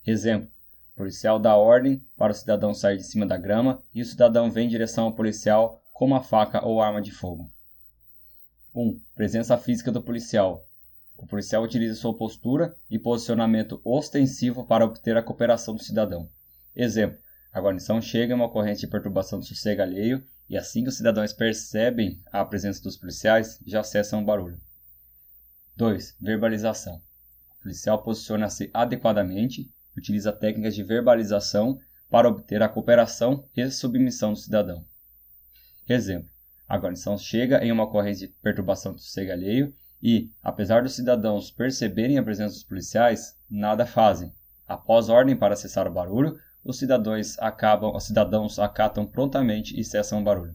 Exemplo: 0.06 0.50
policial 0.98 1.38
dá 1.38 1.56
ordem 1.56 2.02
para 2.16 2.32
o 2.32 2.34
cidadão 2.34 2.74
sair 2.74 2.96
de 2.96 3.04
cima 3.04 3.24
da 3.24 3.38
grama 3.38 3.80
e 3.94 4.02
o 4.02 4.04
cidadão 4.04 4.50
vem 4.50 4.66
em 4.66 4.68
direção 4.68 5.04
ao 5.04 5.14
policial 5.14 5.80
com 5.92 6.04
uma 6.04 6.20
faca 6.20 6.64
ou 6.66 6.82
arma 6.82 7.00
de 7.00 7.12
fogo. 7.12 7.48
1. 8.74 8.82
Um, 8.82 9.00
presença 9.14 9.56
física 9.56 9.92
do 9.92 10.02
policial. 10.02 10.66
O 11.16 11.24
policial 11.24 11.62
utiliza 11.62 11.94
sua 11.94 12.16
postura 12.16 12.76
e 12.90 12.98
posicionamento 12.98 13.80
ostensivo 13.84 14.66
para 14.66 14.84
obter 14.84 15.16
a 15.16 15.22
cooperação 15.22 15.74
do 15.74 15.82
cidadão. 15.82 16.28
Exemplo: 16.74 17.18
a 17.52 17.60
guarnição 17.60 18.02
chega 18.02 18.32
em 18.32 18.36
uma 18.36 18.46
ocorrência 18.46 18.86
de 18.86 18.90
perturbação 18.90 19.38
do 19.38 19.44
sossego 19.44 19.82
alheio 19.82 20.22
e 20.50 20.58
assim 20.58 20.82
que 20.82 20.88
os 20.88 20.96
cidadãos 20.96 21.32
percebem 21.32 22.20
a 22.32 22.44
presença 22.44 22.82
dos 22.82 22.96
policiais, 22.96 23.60
já 23.64 23.84
cessam 23.84 24.20
o 24.20 24.24
barulho. 24.24 24.60
2. 25.76 26.16
Verbalização. 26.20 27.00
O 27.56 27.62
policial 27.62 28.02
posiciona-se 28.02 28.68
adequadamente 28.74 29.72
utiliza 29.98 30.32
técnicas 30.32 30.74
de 30.74 30.82
verbalização 30.82 31.78
para 32.10 32.28
obter 32.28 32.62
a 32.62 32.68
cooperação 32.68 33.44
e 33.56 33.70
submissão 33.70 34.32
do 34.32 34.38
cidadão. 34.38 34.84
Exemplo: 35.88 36.30
a 36.68 36.76
guarnição 36.76 37.16
chega 37.16 37.64
em 37.64 37.72
uma 37.72 37.84
ocorrência 37.84 38.26
de 38.26 38.34
perturbação 38.34 38.92
do 38.92 39.00
sossego 39.00 39.32
alheio 39.32 39.74
e, 40.02 40.30
apesar 40.42 40.82
dos 40.82 40.94
cidadãos 40.94 41.50
perceberem 41.50 42.18
a 42.18 42.22
presença 42.22 42.54
dos 42.54 42.64
policiais, 42.64 43.36
nada 43.50 43.86
fazem. 43.86 44.32
Após 44.66 45.08
ordem 45.08 45.34
para 45.34 45.56
cessar 45.56 45.86
o 45.86 45.92
barulho, 45.92 46.38
os 46.62 46.78
cidadãos 46.78 47.38
acabam, 47.38 47.94
os 47.94 48.04
cidadãos 48.04 48.58
acatam 48.58 49.06
prontamente 49.06 49.78
e 49.78 49.82
cessam 49.82 50.20
o 50.20 50.24
barulho. 50.24 50.54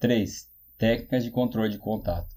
3. 0.00 0.48
Técnicas 0.76 1.22
de 1.22 1.30
controle 1.30 1.70
de 1.70 1.78
contato. 1.78 2.34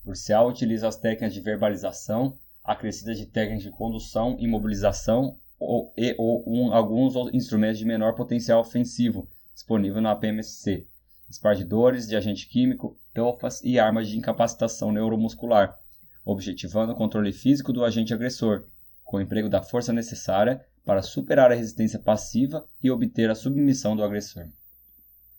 O 0.00 0.06
policial 0.06 0.48
utiliza 0.48 0.88
as 0.88 0.96
técnicas 0.96 1.32
de 1.32 1.40
verbalização 1.40 2.36
acrescidas 2.64 3.18
de 3.18 3.26
técnicas 3.26 3.62
de 3.62 3.70
condução, 3.70 4.36
imobilização 4.38 5.36
ou, 5.58 5.92
e 5.96 6.14
ou 6.18 6.42
um, 6.46 6.72
alguns 6.72 7.14
instrumentos 7.34 7.78
de 7.78 7.84
menor 7.84 8.14
potencial 8.14 8.60
ofensivo 8.60 9.28
disponível 9.52 10.00
na 10.00 10.16
PMSC, 10.16 10.86
espargidores 11.30 12.08
de 12.08 12.16
agente 12.16 12.48
químico, 12.48 12.98
TOFAs 13.14 13.62
e 13.62 13.78
armas 13.78 14.08
de 14.08 14.18
incapacitação 14.18 14.90
neuromuscular, 14.90 15.78
objetivando 16.24 16.92
o 16.92 16.96
controle 16.96 17.32
físico 17.32 17.72
do 17.72 17.84
agente 17.84 18.12
agressor, 18.12 18.64
com 19.04 19.18
o 19.18 19.20
emprego 19.20 19.48
da 19.48 19.62
força 19.62 19.92
necessária 19.92 20.64
para 20.84 21.02
superar 21.02 21.52
a 21.52 21.54
resistência 21.54 21.98
passiva 21.98 22.64
e 22.82 22.90
obter 22.90 23.30
a 23.30 23.34
submissão 23.34 23.94
do 23.94 24.02
agressor. 24.02 24.48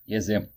Exemplo: 0.08 0.50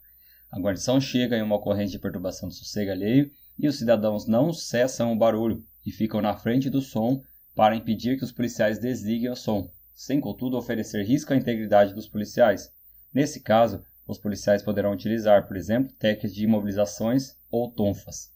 a 0.51 0.59
guarnição 0.61 1.01
chega 1.01 1.37
em 1.37 1.43
uma 1.43 1.57
ocorrência 1.57 1.93
de 1.93 1.99
perturbação 1.99 2.49
do 2.49 2.55
sossego 2.55 2.91
alheio 2.91 3.31
e 3.59 3.67
os 3.67 3.77
cidadãos 3.77 4.27
não 4.27 4.53
cessam 4.53 5.13
o 5.13 5.17
barulho, 5.17 5.65
e 5.89 5.91
ficam 5.93 6.21
na 6.21 6.37
frente 6.37 6.69
do 6.69 6.83
som 6.83 7.23
para 7.55 7.75
impedir 7.75 8.19
que 8.19 8.25
os 8.25 8.31
policiais 8.31 8.79
desliguem 8.79 9.31
o 9.31 9.35
som, 9.35 9.71
sem 9.95 10.21
contudo 10.21 10.59
oferecer 10.59 11.03
risco 11.03 11.33
à 11.33 11.37
integridade 11.37 11.95
dos 11.95 12.07
policiais. 12.07 12.71
Nesse 13.13 13.41
caso, 13.41 13.83
os 14.07 14.19
policiais 14.19 14.63
poderão 14.63 14.93
utilizar, 14.93 15.49
por 15.49 15.57
exemplo, 15.57 15.91
técnicas 15.95 16.35
de 16.35 16.45
imobilizações 16.45 17.37
ou 17.51 17.71
tonfas. 17.71 18.31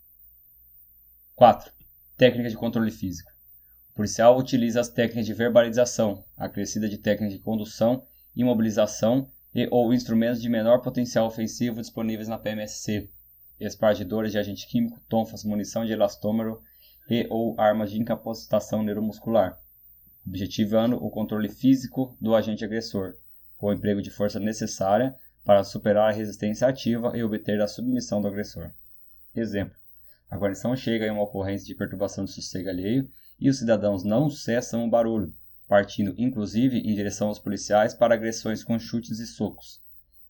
4. 1.36 1.70
Técnicas 2.16 2.52
de 2.52 2.58
controle 2.58 2.90
físico. 2.90 3.30
O 3.90 3.96
policial 3.96 4.38
utiliza 4.38 4.80
as 4.80 4.88
técnicas 4.88 5.26
de 5.26 5.34
verbalização, 5.34 6.24
acrescida 6.34 6.88
de 6.88 6.96
técnicas 6.96 7.36
de 7.36 7.44
condução, 7.44 8.02
imobilização 8.34 9.30
e 9.54 9.68
ou 9.70 9.92
instrumentos 9.92 10.40
de 10.40 10.48
menor 10.48 10.80
potencial 10.80 11.26
ofensivo 11.26 11.82
disponíveis 11.82 12.28
na 12.28 12.38
PMSC, 12.38 13.10
espargidores 13.60 14.32
de 14.32 14.38
agente 14.38 14.66
químico, 14.66 14.98
tonfas, 15.06 15.44
munição 15.44 15.84
de 15.84 15.92
elastômero 15.92 16.62
e 17.08 17.26
ou 17.30 17.58
armas 17.60 17.90
de 17.90 18.00
incapacitação 18.00 18.82
neuromuscular, 18.82 19.58
objetivando 20.26 20.96
o 20.96 21.10
controle 21.10 21.48
físico 21.48 22.16
do 22.20 22.34
agente 22.34 22.64
agressor, 22.64 23.14
com 23.56 23.66
o 23.66 23.72
emprego 23.72 24.00
de 24.00 24.10
força 24.10 24.40
necessária 24.40 25.14
para 25.44 25.64
superar 25.64 26.10
a 26.10 26.14
resistência 26.14 26.66
ativa 26.66 27.16
e 27.16 27.22
obter 27.22 27.60
a 27.60 27.68
submissão 27.68 28.20
do 28.20 28.28
agressor. 28.28 28.70
Exemplo: 29.34 29.76
a 30.30 30.36
guarnição 30.36 30.74
chega 30.74 31.06
em 31.06 31.10
uma 31.10 31.24
ocorrência 31.24 31.66
de 31.66 31.74
perturbação 31.74 32.24
de 32.24 32.32
sossego 32.32 32.68
alheio 32.68 33.10
e 33.38 33.50
os 33.50 33.58
cidadãos 33.58 34.02
não 34.02 34.30
cessam 34.30 34.84
o 34.84 34.90
barulho, 34.90 35.34
partindo 35.68 36.14
inclusive 36.16 36.78
em 36.78 36.94
direção 36.94 37.28
aos 37.28 37.38
policiais 37.38 37.92
para 37.92 38.14
agressões 38.14 38.64
com 38.64 38.78
chutes 38.78 39.18
e 39.18 39.26
socos. 39.26 39.82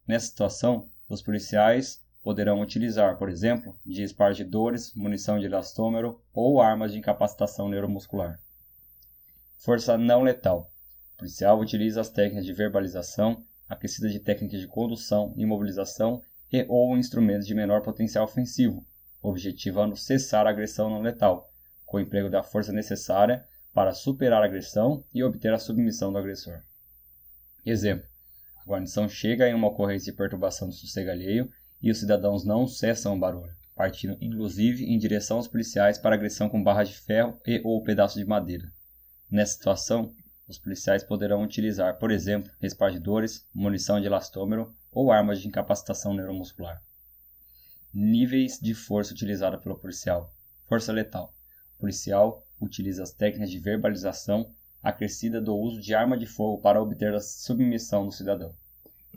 Nessa 0.06 0.26
situação, 0.26 0.88
os 1.08 1.22
policiais 1.22 2.01
poderão 2.22 2.60
utilizar, 2.60 3.18
por 3.18 3.28
exemplo, 3.28 3.76
de 3.84 4.02
espargidores, 4.02 4.94
munição 4.94 5.38
de 5.38 5.46
elastômero 5.46 6.22
ou 6.32 6.60
armas 6.62 6.92
de 6.92 6.98
incapacitação 6.98 7.68
neuromuscular. 7.68 8.38
Força 9.56 9.98
não 9.98 10.22
letal. 10.22 10.72
O 11.14 11.18
policial 11.18 11.60
utiliza 11.60 12.00
as 12.00 12.08
técnicas 12.08 12.46
de 12.46 12.52
verbalização, 12.52 13.44
aquecida 13.68 14.08
de 14.08 14.20
técnicas 14.20 14.60
de 14.60 14.68
condução, 14.68 15.34
imobilização 15.36 16.22
e 16.52 16.64
ou 16.68 16.96
instrumentos 16.96 17.46
de 17.46 17.54
menor 17.54 17.82
potencial 17.82 18.24
ofensivo, 18.24 18.86
objetivando 19.20 19.96
cessar 19.96 20.46
a 20.46 20.50
agressão 20.50 20.90
não 20.90 21.00
letal, 21.00 21.50
com 21.84 21.96
o 21.96 22.00
emprego 22.00 22.30
da 22.30 22.42
força 22.42 22.72
necessária 22.72 23.44
para 23.72 23.94
superar 23.94 24.42
a 24.42 24.44
agressão 24.44 25.04
e 25.14 25.24
obter 25.24 25.52
a 25.52 25.58
submissão 25.58 26.12
do 26.12 26.18
agressor. 26.18 26.62
Exemplo: 27.64 28.06
a 28.64 28.68
guarnição 28.68 29.08
chega 29.08 29.48
em 29.48 29.54
uma 29.54 29.68
ocorrência 29.68 30.12
de 30.12 30.16
perturbação 30.16 30.68
do 30.68 30.74
sossego 30.74 31.10
alheio 31.10 31.50
e 31.82 31.90
os 31.90 31.98
cidadãos 31.98 32.44
não 32.44 32.66
cessam 32.66 33.14
o 33.14 33.18
barulho, 33.18 33.52
partindo 33.74 34.16
inclusive 34.20 34.84
em 34.84 34.96
direção 34.96 35.38
aos 35.38 35.48
policiais 35.48 35.98
para 35.98 36.14
agressão 36.14 36.48
com 36.48 36.62
barra 36.62 36.84
de 36.84 36.94
ferro 36.94 37.40
e 37.46 37.60
ou 37.64 37.82
pedaço 37.82 38.18
de 38.18 38.24
madeira. 38.24 38.70
Nessa 39.30 39.54
situação, 39.54 40.14
os 40.46 40.58
policiais 40.58 41.02
poderão 41.02 41.42
utilizar, 41.42 41.98
por 41.98 42.10
exemplo, 42.10 42.52
respiradores, 42.60 43.46
munição 43.52 44.00
de 44.00 44.06
elastômero 44.06 44.74
ou 44.90 45.10
armas 45.10 45.40
de 45.40 45.48
incapacitação 45.48 46.14
neuromuscular. 46.14 46.82
Níveis 47.92 48.58
de 48.60 48.74
força 48.74 49.12
utilizada 49.12 49.58
pelo 49.58 49.78
policial. 49.78 50.32
Força 50.68 50.92
letal. 50.92 51.34
O 51.76 51.80
policial 51.80 52.46
utiliza 52.60 53.02
as 53.02 53.12
técnicas 53.12 53.50
de 53.50 53.58
verbalização 53.58 54.52
acrescida 54.82 55.40
do 55.40 55.56
uso 55.56 55.80
de 55.80 55.94
arma 55.94 56.16
de 56.16 56.26
fogo 56.26 56.60
para 56.60 56.82
obter 56.82 57.14
a 57.14 57.20
submissão 57.20 58.06
do 58.06 58.12
cidadão. 58.12 58.54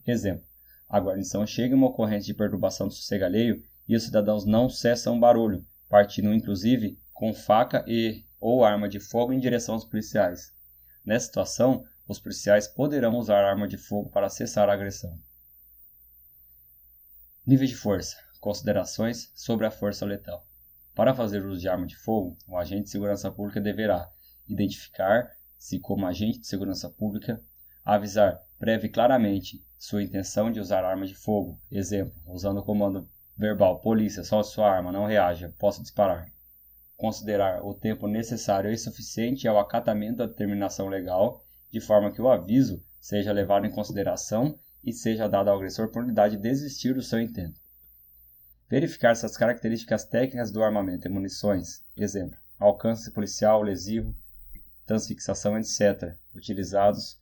Exemplo: 0.05 0.45
a 0.87 0.99
guarnição 0.99 1.45
chega 1.45 1.73
em 1.73 1.77
uma 1.77 1.87
ocorrência 1.87 2.27
de 2.27 2.33
perturbação 2.33 2.87
do 2.87 2.93
sossego 2.93 3.25
alheio 3.25 3.63
e 3.87 3.95
os 3.95 4.03
cidadãos 4.03 4.45
não 4.45 4.69
cessam 4.69 5.17
o 5.17 5.19
barulho, 5.19 5.65
partindo 5.89 6.33
inclusive 6.33 6.99
com 7.13 7.33
faca 7.33 7.83
e 7.87 8.25
ou 8.39 8.63
arma 8.63 8.87
de 8.87 8.99
fogo 8.99 9.33
em 9.33 9.39
direção 9.39 9.75
aos 9.75 9.85
policiais. 9.85 10.53
Nessa 11.03 11.25
situação, 11.27 11.85
os 12.07 12.19
policiais 12.19 12.67
poderão 12.67 13.17
usar 13.17 13.43
arma 13.43 13.67
de 13.67 13.77
fogo 13.77 14.09
para 14.09 14.29
cessar 14.29 14.69
a 14.69 14.73
agressão. 14.73 15.19
Nível 17.45 17.67
de 17.67 17.75
força. 17.75 18.17
Considerações 18.39 19.31
sobre 19.35 19.65
a 19.65 19.71
força 19.71 20.05
letal. 20.05 20.45
Para 20.93 21.15
fazer 21.15 21.43
uso 21.43 21.59
de 21.59 21.67
arma 21.67 21.87
de 21.87 21.95
fogo, 21.95 22.37
o 22.47 22.57
agente 22.57 22.83
de 22.83 22.89
segurança 22.89 23.31
pública 23.31 23.59
deverá 23.59 24.11
identificar-se 24.47 25.79
como 25.79 26.05
agente 26.05 26.39
de 26.39 26.47
segurança 26.47 26.89
pública, 26.89 27.41
avisar 27.83 28.39
breve 28.59 28.87
e 28.87 28.91
claramente 28.91 29.63
sua 29.85 30.03
intenção 30.03 30.51
de 30.51 30.59
usar 30.59 30.83
arma 30.83 31.05
de 31.05 31.15
fogo. 31.15 31.59
Exemplo, 31.71 32.13
usando 32.27 32.59
o 32.59 32.63
comando 32.63 33.07
verbal 33.37 33.79
polícia, 33.79 34.23
solte 34.23 34.49
sua 34.49 34.69
arma, 34.69 34.91
não 34.91 35.05
reaja, 35.05 35.53
posso 35.57 35.81
disparar 35.81 36.27
considerar 36.95 37.63
o 37.63 37.73
tempo 37.73 38.07
necessário 38.07 38.71
e 38.71 38.77
suficiente 38.77 39.47
ao 39.47 39.59
acatamento 39.59 40.17
da 40.17 40.25
determinação 40.25 40.87
legal, 40.87 41.45
de 41.71 41.79
forma 41.79 42.11
que 42.11 42.21
o 42.21 42.29
aviso 42.29 42.83
seja 42.99 43.31
levado 43.31 43.65
em 43.65 43.71
consideração 43.71 44.57
e 44.83 44.93
seja 44.93 45.27
dado 45.27 45.49
ao 45.49 45.57
agressor 45.57 45.87
oportunidade 45.87 46.37
de 46.37 46.41
desistir 46.41 46.93
do 46.93 47.01
seu 47.01 47.19
intento. 47.19 47.59
Verificar 48.69 49.15
se 49.15 49.25
as 49.25 49.37
características 49.37 50.05
técnicas 50.05 50.51
do 50.51 50.63
armamento 50.63 51.07
e 51.07 51.11
munições, 51.11 51.83
exemplo, 51.95 52.37
alcance 52.57 53.11
policial, 53.11 53.61
lesivo, 53.61 54.15
transfixação, 54.85 55.57
etc., 55.57 56.15
utilizados 56.33 57.19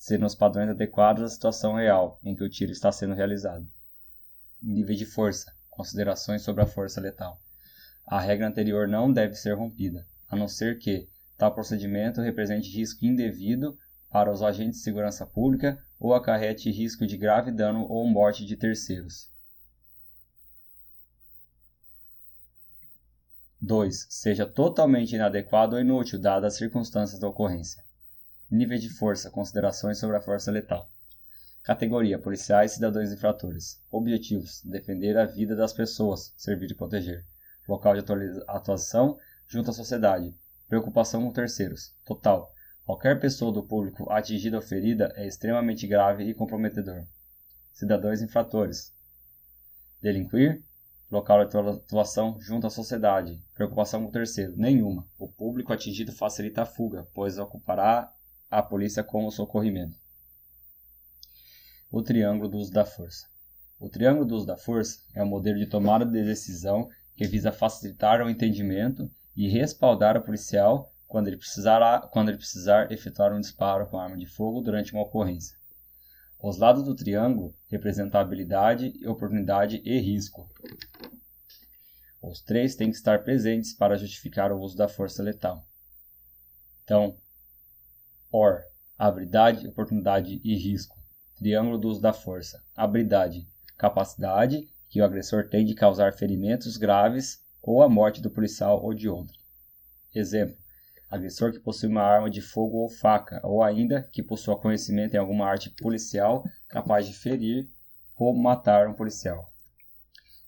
sendo 0.00 0.26
os 0.26 0.34
padrões 0.34 0.70
adequados 0.70 1.22
à 1.22 1.28
situação 1.28 1.76
real 1.76 2.18
em 2.24 2.34
que 2.34 2.42
o 2.42 2.50
tiro 2.50 2.72
está 2.72 2.90
sendo 2.90 3.14
realizado. 3.14 3.64
Nível 4.60 4.96
de 4.96 5.06
força, 5.06 5.54
considerações 5.70 6.42
sobre 6.42 6.64
a 6.64 6.66
força 6.66 7.00
letal 7.00 7.40
a 8.10 8.18
regra 8.18 8.48
anterior 8.48 8.88
não 8.88 9.12
deve 9.12 9.36
ser 9.36 9.52
rompida, 9.54 10.04
a 10.28 10.34
não 10.34 10.48
ser 10.48 10.78
que 10.78 11.08
tal 11.38 11.54
procedimento 11.54 12.20
represente 12.20 12.68
risco 12.68 13.04
indevido 13.04 13.78
para 14.10 14.32
os 14.32 14.42
agentes 14.42 14.78
de 14.78 14.84
segurança 14.84 15.24
pública 15.24 15.80
ou 15.96 16.12
acarrete 16.12 16.72
risco 16.72 17.06
de 17.06 17.16
grave 17.16 17.52
dano 17.52 17.86
ou 17.88 18.04
morte 18.08 18.44
de 18.44 18.56
terceiros. 18.56 19.30
2. 23.62 24.06
Seja 24.10 24.44
totalmente 24.44 25.14
inadequado 25.14 25.76
ou 25.76 25.80
inútil 25.80 26.18
dadas 26.18 26.54
as 26.54 26.58
circunstâncias 26.58 27.20
da 27.20 27.28
ocorrência. 27.28 27.84
Nível 28.50 28.78
de 28.78 28.88
força, 28.88 29.30
considerações 29.30 29.98
sobre 29.98 30.16
a 30.16 30.20
força 30.20 30.50
letal. 30.50 30.90
Categoria: 31.62 32.18
policiais 32.18 32.72
e 32.72 32.74
cidadãos 32.74 33.12
infratores. 33.12 33.80
Objetivos: 33.90 34.62
defender 34.64 35.16
a 35.16 35.24
vida 35.24 35.54
das 35.54 35.72
pessoas, 35.72 36.32
servir 36.36 36.70
e 36.70 36.74
proteger 36.74 37.24
local 37.70 37.94
de 37.94 38.02
atuação 38.48 39.18
junto 39.46 39.70
à 39.70 39.72
sociedade, 39.72 40.34
preocupação 40.68 41.22
com 41.22 41.32
terceiros, 41.32 41.94
total. 42.04 42.52
Qualquer 42.84 43.20
pessoa 43.20 43.52
do 43.52 43.62
público 43.62 44.10
atingida 44.10 44.56
ou 44.56 44.62
ferida 44.62 45.12
é 45.14 45.26
extremamente 45.26 45.86
grave 45.86 46.24
e 46.24 46.34
comprometedor. 46.34 47.04
Cidadãos 47.72 48.20
infratores. 48.20 48.92
Delinquir, 50.02 50.62
local 51.10 51.44
de 51.44 51.56
atuação 51.56 52.40
junto 52.40 52.66
à 52.66 52.70
sociedade, 52.70 53.40
preocupação 53.54 54.04
com 54.04 54.10
terceiro, 54.10 54.56
nenhuma. 54.56 55.06
O 55.18 55.28
público 55.28 55.72
atingido 55.72 56.12
facilita 56.12 56.62
a 56.62 56.66
fuga, 56.66 57.06
pois 57.14 57.38
ocupará 57.38 58.12
a 58.50 58.62
polícia 58.62 59.04
com 59.04 59.24
o 59.24 59.30
socorrimento. 59.30 59.96
O 61.90 62.02
triângulo 62.02 62.48
do 62.48 62.58
uso 62.58 62.72
da 62.72 62.84
força. 62.84 63.28
O 63.78 63.88
triângulo 63.88 64.26
do 64.26 64.34
uso 64.34 64.46
da 64.46 64.56
força 64.56 65.00
é 65.14 65.22
um 65.22 65.28
modelo 65.28 65.58
de 65.58 65.66
tomada 65.66 66.04
de 66.04 66.24
decisão 66.24 66.88
que 67.16 67.26
visa 67.26 67.52
facilitar 67.52 68.20
o 68.20 68.28
entendimento 68.28 69.10
e 69.36 69.48
respaldar 69.48 70.16
o 70.16 70.22
policial 70.22 70.92
quando 71.06 71.28
ele, 71.28 71.36
precisar, 71.36 72.08
quando 72.12 72.28
ele 72.28 72.38
precisar 72.38 72.90
efetuar 72.92 73.32
um 73.32 73.40
disparo 73.40 73.86
com 73.86 73.98
arma 73.98 74.16
de 74.16 74.26
fogo 74.26 74.60
durante 74.60 74.92
uma 74.92 75.02
ocorrência. 75.02 75.56
Os 76.42 76.56
lados 76.56 76.82
do 76.82 76.94
triângulo 76.94 77.54
representam 77.68 78.20
habilidade, 78.20 78.92
oportunidade 79.06 79.82
e 79.84 79.98
risco. 79.98 80.48
Os 82.22 82.40
três 82.40 82.74
têm 82.74 82.90
que 82.90 82.96
estar 82.96 83.22
presentes 83.22 83.74
para 83.74 83.96
justificar 83.96 84.52
o 84.52 84.60
uso 84.60 84.76
da 84.76 84.88
força 84.88 85.22
letal. 85.22 85.66
Então, 86.84 87.16
OR, 88.32 88.62
habilidade, 88.96 89.66
oportunidade 89.66 90.40
e 90.44 90.54
risco. 90.54 90.96
Triângulo 91.36 91.78
do 91.78 91.88
uso 91.88 92.00
da 92.00 92.12
força. 92.12 92.62
Habilidade, 92.76 93.48
capacidade 93.76 94.68
que 94.88 95.00
o 95.00 95.04
agressor 95.04 95.48
tem 95.48 95.64
de 95.64 95.74
causar 95.74 96.12
ferimentos 96.12 96.76
graves 96.76 97.42
ou 97.62 97.82
a 97.82 97.88
morte 97.88 98.20
do 98.20 98.30
policial 98.30 98.82
ou 98.82 98.94
de 98.94 99.08
outro. 99.08 99.36
Exemplo: 100.14 100.56
agressor 101.10 101.52
que 101.52 101.58
possui 101.58 101.88
uma 101.88 102.02
arma 102.02 102.30
de 102.30 102.40
fogo 102.40 102.78
ou 102.78 102.88
faca, 102.88 103.40
ou 103.44 103.62
ainda 103.62 104.02
que 104.12 104.22
possua 104.22 104.58
conhecimento 104.58 105.14
em 105.14 105.18
alguma 105.18 105.46
arte 105.46 105.70
policial 105.70 106.44
capaz 106.68 107.06
de 107.06 107.14
ferir 107.14 107.68
ou 108.16 108.32
matar 108.32 108.88
um 108.88 108.94
policial. 108.94 109.52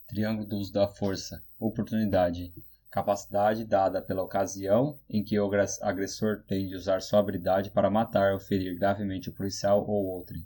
Triângulo 0.06 0.46
do 0.46 0.56
uso 0.56 0.72
da 0.72 0.86
força, 0.86 1.42
oportunidade, 1.58 2.52
capacidade 2.92 3.64
dada 3.64 4.02
pela 4.02 4.22
ocasião 4.22 4.98
em 5.08 5.24
que 5.24 5.40
o 5.40 5.50
agressor 5.80 6.42
tem 6.46 6.68
de 6.68 6.76
usar 6.76 7.00
sua 7.00 7.20
habilidade 7.20 7.70
para 7.70 7.88
matar 7.88 8.34
ou 8.34 8.38
ferir 8.38 8.78
gravemente 8.78 9.30
o 9.30 9.32
policial 9.32 9.82
ou 9.88 10.04
outro. 10.04 10.36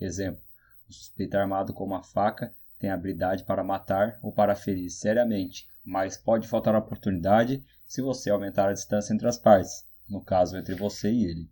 Exemplo: 0.00 0.42
o 0.88 0.92
suspeito 0.92 1.36
armado 1.36 1.74
com 1.74 1.84
uma 1.84 2.02
faca 2.02 2.52
tem 2.78 2.90
habilidade 2.90 3.44
para 3.44 3.62
matar 3.62 4.18
ou 4.22 4.32
para 4.32 4.56
ferir 4.56 4.88
seriamente, 4.88 5.68
mas 5.84 6.16
pode 6.16 6.48
faltar 6.48 6.74
oportunidade 6.74 7.62
se 7.86 8.00
você 8.00 8.30
aumentar 8.30 8.70
a 8.70 8.72
distância 8.72 9.12
entre 9.12 9.28
as 9.28 9.36
partes, 9.36 9.86
no 10.08 10.24
caso 10.24 10.56
entre 10.56 10.74
você 10.74 11.12
e 11.12 11.26
ele. 11.26 11.50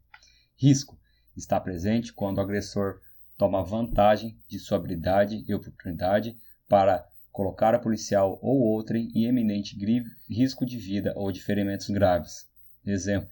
Risco 0.57 0.99
está 1.37 1.61
presente 1.61 2.15
quando 2.15 2.39
o 2.39 2.41
agressor 2.41 2.99
toma 3.37 3.63
vantagem 3.63 4.39
de 4.49 4.59
sua 4.59 4.79
habilidade 4.79 5.45
e 5.47 5.55
oportunidade 5.55 6.35
para 6.67 7.07
colocar 7.33 7.75
a 7.75 7.79
policial 7.79 8.39
ou 8.43 8.61
outrem 8.61 9.11
em 9.15 9.25
eminente 9.25 9.77
risco 10.29 10.67
de 10.67 10.77
vida 10.77 11.13
ou 11.17 11.31
de 11.31 11.43
ferimentos 11.43 11.89
graves. 11.89 12.49
Exemplo: 12.85 13.31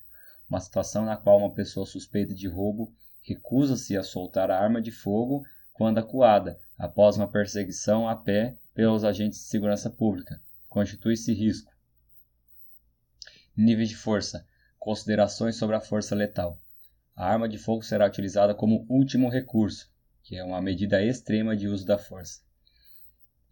uma 0.48 0.60
situação 0.60 1.04
na 1.04 1.16
qual 1.16 1.38
uma 1.38 1.52
pessoa 1.52 1.84
suspeita 1.84 2.34
de 2.34 2.48
roubo 2.48 2.92
recusa-se 3.22 3.96
a 3.96 4.02
soltar 4.02 4.50
a 4.50 4.58
arma 4.58 4.80
de 4.80 4.90
fogo 4.90 5.44
quando 5.74 5.98
acuada, 5.98 6.58
após 6.78 7.16
uma 7.16 7.28
perseguição 7.28 8.08
a 8.08 8.16
pé 8.16 8.56
pelos 8.74 9.04
agentes 9.04 9.40
de 9.40 9.44
segurança 9.44 9.90
pública. 9.90 10.40
Constitui-se 10.68 11.32
risco. 11.32 11.72
Níveis 13.56 13.88
de 13.88 13.96
força. 13.96 14.46
Considerações 14.78 15.56
sobre 15.56 15.76
a 15.76 15.80
força 15.80 16.14
letal. 16.14 16.58
A 17.14 17.26
arma 17.26 17.48
de 17.48 17.58
fogo 17.58 17.82
será 17.82 18.06
utilizada 18.06 18.54
como 18.54 18.86
último 18.88 19.28
recurso, 19.28 19.90
que 20.22 20.36
é 20.36 20.44
uma 20.44 20.62
medida 20.62 21.02
extrema 21.02 21.56
de 21.56 21.66
uso 21.66 21.84
da 21.84 21.98
força. 21.98 22.40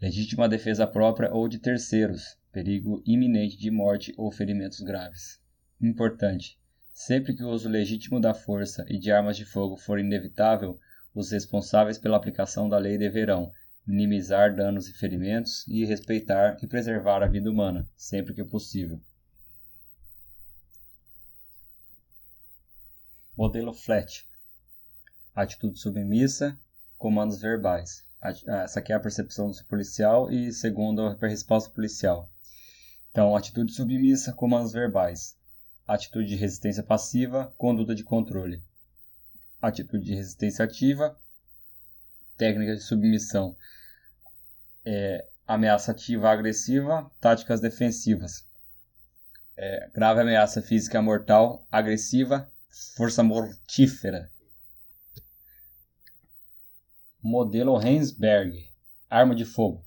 Legítima 0.00 0.46
defesa 0.46 0.86
própria 0.86 1.32
ou 1.32 1.48
de 1.48 1.58
terceiros, 1.58 2.36
perigo 2.52 3.02
iminente 3.06 3.56
de 3.56 3.70
morte 3.70 4.12
ou 4.18 4.30
ferimentos 4.30 4.80
graves. 4.80 5.40
Importante: 5.80 6.58
sempre 6.92 7.34
que 7.34 7.42
o 7.42 7.48
uso 7.48 7.68
legítimo 7.68 8.20
da 8.20 8.34
força 8.34 8.84
e 8.88 8.98
de 8.98 9.10
armas 9.10 9.38
de 9.38 9.46
fogo 9.46 9.76
for 9.76 9.98
inevitável, 9.98 10.78
os 11.14 11.30
responsáveis 11.30 11.96
pela 11.96 12.16
aplicação 12.16 12.68
da 12.68 12.76
lei 12.76 12.98
deverão 12.98 13.50
minimizar 13.86 14.54
danos 14.54 14.88
e 14.88 14.92
ferimentos 14.92 15.66
e 15.66 15.84
respeitar 15.84 16.58
e 16.62 16.66
preservar 16.66 17.22
a 17.22 17.26
vida 17.26 17.50
humana, 17.50 17.88
sempre 17.96 18.34
que 18.34 18.44
possível. 18.44 19.00
Modelo 23.34 23.72
FLAT. 23.72 24.26
Atitude 25.34 25.78
submissa, 25.78 26.58
comandos 26.98 27.40
verbais. 27.40 28.05
Essa 28.64 28.80
aqui 28.80 28.92
é 28.92 28.96
a 28.96 29.00
percepção 29.00 29.50
do 29.50 29.64
policial 29.64 30.30
e 30.30 30.52
segundo 30.52 31.02
a 31.02 31.26
resposta 31.26 31.70
policial. 31.70 32.28
Então, 33.10 33.36
atitude 33.36 33.72
submissa, 33.72 34.32
comandos 34.32 34.72
verbais. 34.72 35.36
Atitude 35.86 36.28
de 36.28 36.36
resistência 36.36 36.82
passiva, 36.82 37.52
conduta 37.56 37.94
de 37.94 38.04
controle 38.04 38.62
atitude 39.60 40.04
de 40.04 40.14
resistência 40.14 40.64
ativa, 40.64 41.18
técnica 42.36 42.74
de 42.74 42.82
submissão, 42.82 43.56
é, 44.84 45.26
ameaça 45.46 45.92
ativa 45.92 46.30
agressiva, 46.30 47.10
táticas 47.20 47.60
defensivas. 47.60 48.46
É, 49.56 49.88
grave 49.94 50.20
ameaça 50.20 50.60
física 50.60 51.00
mortal, 51.00 51.66
agressiva, 51.70 52.50
força 52.94 53.22
mortífera. 53.22 54.30
Modelo 57.28 57.84
Hensberg, 57.84 58.70
arma 59.10 59.34
de 59.34 59.44
fogo. 59.44 59.84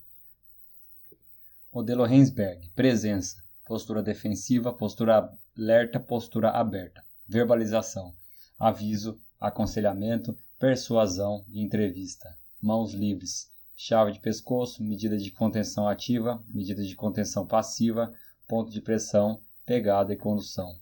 Modelo 1.72 2.06
Hensberg, 2.06 2.68
presença, 2.76 3.42
postura 3.64 4.02
defensiva, 4.02 4.74
postura 4.74 5.34
alerta, 5.56 5.98
postura 5.98 6.50
aberta, 6.50 7.02
verbalização, 7.26 8.14
aviso, 8.58 9.18
aconselhamento, 9.40 10.36
persuasão 10.58 11.42
e 11.48 11.62
entrevista, 11.62 12.36
mãos 12.60 12.92
livres, 12.92 13.50
chave 13.74 14.12
de 14.12 14.20
pescoço, 14.20 14.84
medida 14.84 15.16
de 15.16 15.30
contenção 15.30 15.88
ativa, 15.88 16.44
medida 16.46 16.82
de 16.82 16.94
contenção 16.94 17.46
passiva, 17.46 18.12
ponto 18.46 18.70
de 18.70 18.82
pressão, 18.82 19.40
pegada 19.64 20.12
e 20.12 20.16
condução. 20.16 20.78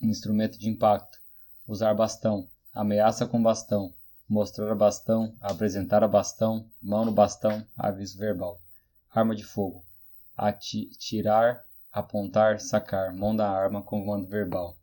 Instrumento 0.00 0.58
de 0.58 0.70
impacto, 0.70 1.20
usar 1.68 1.92
bastão, 1.92 2.48
ameaça 2.72 3.26
com 3.26 3.42
bastão, 3.42 3.92
mostrar 4.30 4.72
bastão, 4.76 5.34
apresentar 5.40 6.04
a 6.04 6.08
bastão, 6.08 6.64
mão 6.80 7.04
no 7.04 7.10
bastão, 7.10 7.66
aviso 7.76 8.16
verbal. 8.16 8.60
Arma 9.12 9.34
de 9.34 9.42
fogo, 9.42 9.84
atirar, 10.36 11.64
apontar, 11.92 12.60
sacar, 12.60 13.12
mão 13.12 13.34
da 13.34 13.50
arma, 13.50 13.82
comando 13.82 14.28
verbal. 14.28 14.76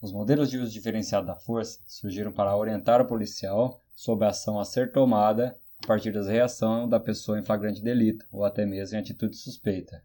Os 0.00 0.10
modelos 0.12 0.48
de 0.48 0.56
uso 0.56 0.72
diferenciado 0.72 1.26
da 1.26 1.36
força 1.36 1.78
surgiram 1.86 2.32
para 2.32 2.56
orientar 2.56 3.02
o 3.02 3.06
policial 3.06 3.81
sobre 3.94 4.24
a 4.24 4.30
ação 4.30 4.58
a 4.58 4.64
ser 4.64 4.92
tomada 4.92 5.58
a 5.82 5.86
partir 5.86 6.12
da 6.12 6.22
reação 6.22 6.88
da 6.88 7.00
pessoa 7.00 7.38
em 7.38 7.42
flagrante 7.42 7.82
delito 7.82 8.26
ou 8.30 8.44
até 8.44 8.64
mesmo 8.64 8.96
em 8.96 9.00
atitude 9.00 9.36
suspeita. 9.36 10.02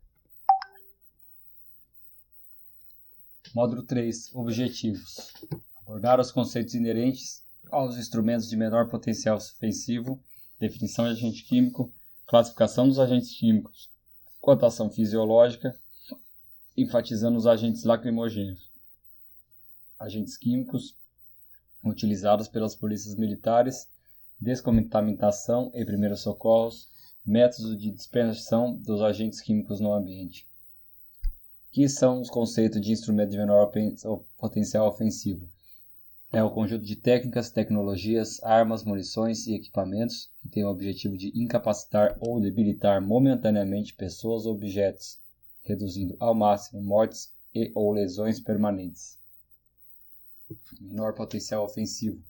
Módulo 3.54 3.84
3 3.84 4.36
Objetivos 4.36 5.34
Abordar 5.78 6.20
os 6.20 6.32
conceitos 6.32 6.74
inerentes 6.74 7.44
aos 7.72 7.98
instrumentos 7.98 8.50
de 8.50 8.58
menor 8.58 8.90
potencial 8.90 9.38
ofensivo, 9.38 10.22
definição 10.60 11.06
de 11.06 11.12
agente 11.12 11.44
químico, 11.44 11.92
classificação 12.26 12.88
dos 12.88 13.00
agentes 13.00 13.38
químicos, 13.38 13.90
cotação 14.42 14.90
fisiológica, 14.90 15.78
enfatizando 16.76 17.38
os 17.38 17.48
agentes 17.48 17.84
lacrimogêneos 17.84 18.68
agentes 20.00 20.38
químicos 20.38 20.96
utilizados 21.84 22.48
pelas 22.48 22.76
polícias 22.76 23.16
militares, 23.16 23.88
descontaminação 24.40 25.72
e 25.74 25.86
primeiros 25.86 26.22
socorros, 26.22 26.90
métodos 27.26 27.78
de 27.78 27.92
dispersão 27.92 28.76
dos 28.76 29.02
agentes 29.02 29.42
químicos 29.42 29.80
no 29.80 29.94
ambiente. 29.94 30.48
Que 31.72 31.88
são 31.88 32.22
os 32.22 32.30
conceitos 32.30 32.82
de 32.82 32.92
instrumento 32.92 33.32
de 33.32 33.38
menor 33.38 33.72
potencial 34.38 34.88
ofensivo? 34.88 35.48
É 36.32 36.44
o 36.44 36.52
conjunto 36.52 36.84
de 36.84 36.96
técnicas, 36.96 37.50
tecnologias, 37.50 38.42
armas, 38.44 38.84
munições 38.84 39.48
e 39.48 39.56
equipamentos 39.56 40.30
que 40.42 40.50
tem 40.50 40.64
o 40.64 40.70
objetivo 40.70 41.18
de 41.18 41.32
incapacitar 41.40 42.18
ou 42.20 42.40
debilitar 42.40 43.02
momentaneamente 43.02 43.94
pessoas 43.94 44.46
ou 44.46 44.54
objetos, 44.54 45.20
reduzindo 45.64 46.18
ao 46.20 46.36
máximo 46.36 46.82
mortes 46.82 47.32
e 47.54 47.72
ou 47.74 47.94
lesões 47.94 48.40
permanentes 48.40 49.18
menor 50.80 51.14
potencial 51.14 51.64
ofensivo. 51.64 52.22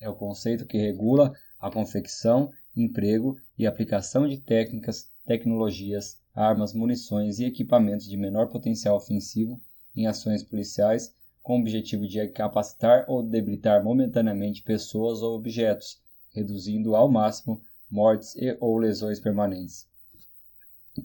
É 0.00 0.08
o 0.08 0.14
conceito 0.14 0.66
que 0.66 0.78
regula 0.78 1.32
a 1.60 1.70
confecção, 1.70 2.50
emprego 2.76 3.38
e 3.58 3.66
aplicação 3.66 4.26
de 4.26 4.38
técnicas, 4.38 5.10
tecnologias, 5.24 6.18
armas, 6.34 6.72
munições 6.72 7.38
e 7.38 7.44
equipamentos 7.44 8.08
de 8.08 8.16
menor 8.16 8.48
potencial 8.48 8.96
ofensivo 8.96 9.60
em 9.94 10.06
ações 10.06 10.42
policiais 10.42 11.14
com 11.42 11.56
o 11.56 11.60
objetivo 11.60 12.06
de 12.06 12.26
capacitar 12.28 13.04
ou 13.08 13.22
debilitar 13.22 13.82
momentaneamente 13.82 14.62
pessoas 14.62 15.22
ou 15.22 15.36
objetos, 15.36 15.98
reduzindo 16.32 16.94
ao 16.94 17.10
máximo 17.10 17.60
mortes 17.90 18.34
e 18.36 18.56
ou 18.60 18.78
lesões 18.78 19.20
permanentes. 19.20 19.86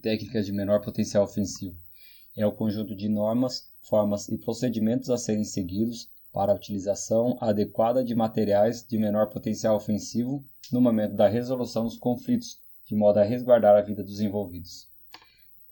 Técnicas 0.01 0.45
de 0.45 0.51
menor 0.51 0.81
potencial 0.81 1.23
ofensivo 1.23 1.75
é 2.35 2.45
o 2.45 2.51
conjunto 2.51 2.95
de 2.95 3.09
normas, 3.09 3.71
formas 3.81 4.29
e 4.29 4.37
procedimentos 4.37 5.09
a 5.09 5.17
serem 5.17 5.43
seguidos 5.43 6.07
para 6.37 6.51
a 6.51 6.55
utilização 6.55 7.35
adequada 7.41 8.03
de 8.03 8.13
materiais 8.13 8.85
de 8.85 8.97
menor 8.99 9.27
potencial 9.27 9.75
ofensivo 9.75 10.45
no 10.71 10.79
momento 10.79 11.15
da 11.15 11.27
resolução 11.27 11.83
dos 11.83 11.97
conflitos, 11.97 12.61
de 12.85 12.95
modo 12.95 13.17
a 13.17 13.23
resguardar 13.23 13.75
a 13.75 13.81
vida 13.81 14.03
dos 14.03 14.19
envolvidos. 14.19 14.87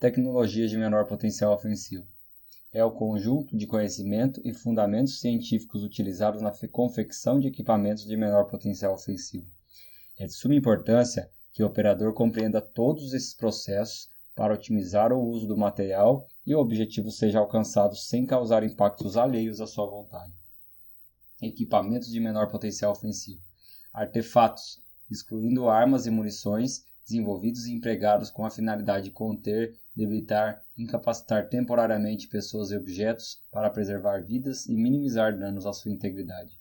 Tecnologias 0.00 0.68
de 0.68 0.76
menor 0.76 1.06
potencial 1.06 1.54
ofensivo 1.54 2.04
é 2.72 2.84
o 2.84 2.90
conjunto 2.90 3.56
de 3.56 3.64
conhecimento 3.64 4.40
e 4.44 4.52
fundamentos 4.52 5.20
científicos 5.20 5.84
utilizados 5.84 6.42
na 6.42 6.52
confecção 6.72 7.38
de 7.38 7.46
equipamentos 7.46 8.04
de 8.04 8.16
menor 8.16 8.46
potencial 8.46 8.92
ofensivo. 8.92 9.46
É 10.18 10.26
de 10.26 10.32
suma 10.32 10.56
importância 10.56 11.30
que 11.52 11.62
o 11.62 11.66
operador 11.66 12.12
compreenda 12.12 12.60
todos 12.60 13.14
esses 13.14 13.34
processos 13.34 14.08
para 14.34 14.52
otimizar 14.52 15.12
o 15.12 15.22
uso 15.22 15.46
do 15.46 15.56
material 15.56 16.26
e 16.44 16.54
o 16.54 16.58
objetivo 16.58 17.10
seja 17.10 17.38
alcançado 17.38 17.94
sem 17.94 18.26
causar 18.26 18.64
impactos 18.64 19.16
alheios 19.16 19.60
à 19.60 19.66
sua 19.68 19.86
vontade 19.86 20.32
equipamentos 21.40 22.10
de 22.10 22.18
menor 22.18 22.48
potencial 22.48 22.92
ofensivo, 22.92 23.40
artefatos, 23.92 24.80
excluindo 25.10 25.68
armas 25.68 26.06
e 26.06 26.10
munições 26.10 26.84
desenvolvidos 27.04 27.66
e 27.66 27.72
empregados 27.72 28.30
com 28.30 28.44
a 28.44 28.50
finalidade 28.50 29.04
de 29.04 29.10
conter, 29.12 29.78
debilitar, 29.94 30.60
incapacitar 30.76 31.48
temporariamente 31.48 32.26
pessoas 32.26 32.70
e 32.70 32.76
objetos 32.76 33.40
para 33.52 33.70
preservar 33.70 34.24
vidas 34.24 34.66
e 34.66 34.74
minimizar 34.74 35.38
danos 35.38 35.66
à 35.66 35.72
sua 35.72 35.92
integridade. 35.92 36.58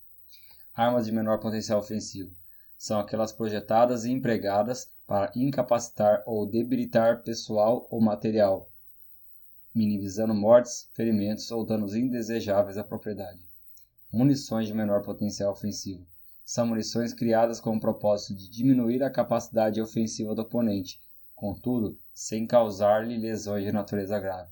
Armas 0.74 1.06
de 1.06 1.12
menor 1.12 1.40
potencial 1.40 1.80
ofensivo. 1.80 2.36
São 2.78 3.00
aquelas 3.00 3.32
projetadas 3.32 4.06
e 4.06 4.12
empregadas 4.12 4.92
para 5.08 5.32
incapacitar 5.36 6.22
ou 6.26 6.46
debilitar 6.46 7.24
pessoal 7.24 7.88
ou 7.90 8.00
material, 8.00 8.70
minimizando 9.74 10.34
mortes, 10.34 10.88
ferimentos 10.94 11.50
ou 11.50 11.66
danos 11.66 11.96
indesejáveis 11.96 12.78
à 12.78 12.84
propriedade 12.84 13.42
munições 14.12 14.68
de 14.68 14.74
menor 14.74 15.02
potencial 15.02 15.52
ofensivo. 15.52 16.06
São 16.44 16.68
munições 16.68 17.13
criadas 17.13 17.60
com 17.60 17.76
o 17.76 17.80
propósito 17.80 18.36
de 18.36 18.50
diminuir 18.50 19.02
a 19.04 19.10
capacidade 19.10 19.82
ofensiva 19.82 20.36
do 20.36 20.44
oponente, 20.44 21.00
contudo, 21.36 22.00
sem 22.13 22.46
causar-lhe 22.46 23.18
lesões 23.18 23.63
de 23.63 23.72
natureza 23.72 24.20
grave. 24.20 24.52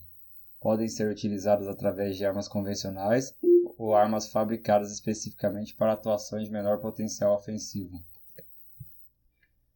Podem 0.59 0.87
ser 0.87 1.09
utilizadas 1.09 1.67
através 1.67 2.17
de 2.17 2.25
armas 2.25 2.47
convencionais 2.47 3.35
ou 3.77 3.95
armas 3.95 4.27
fabricadas 4.27 4.91
especificamente 4.91 5.75
para 5.75 5.93
atuações 5.93 6.45
de 6.45 6.51
menor 6.51 6.79
potencial 6.79 7.35
ofensivo. 7.35 8.03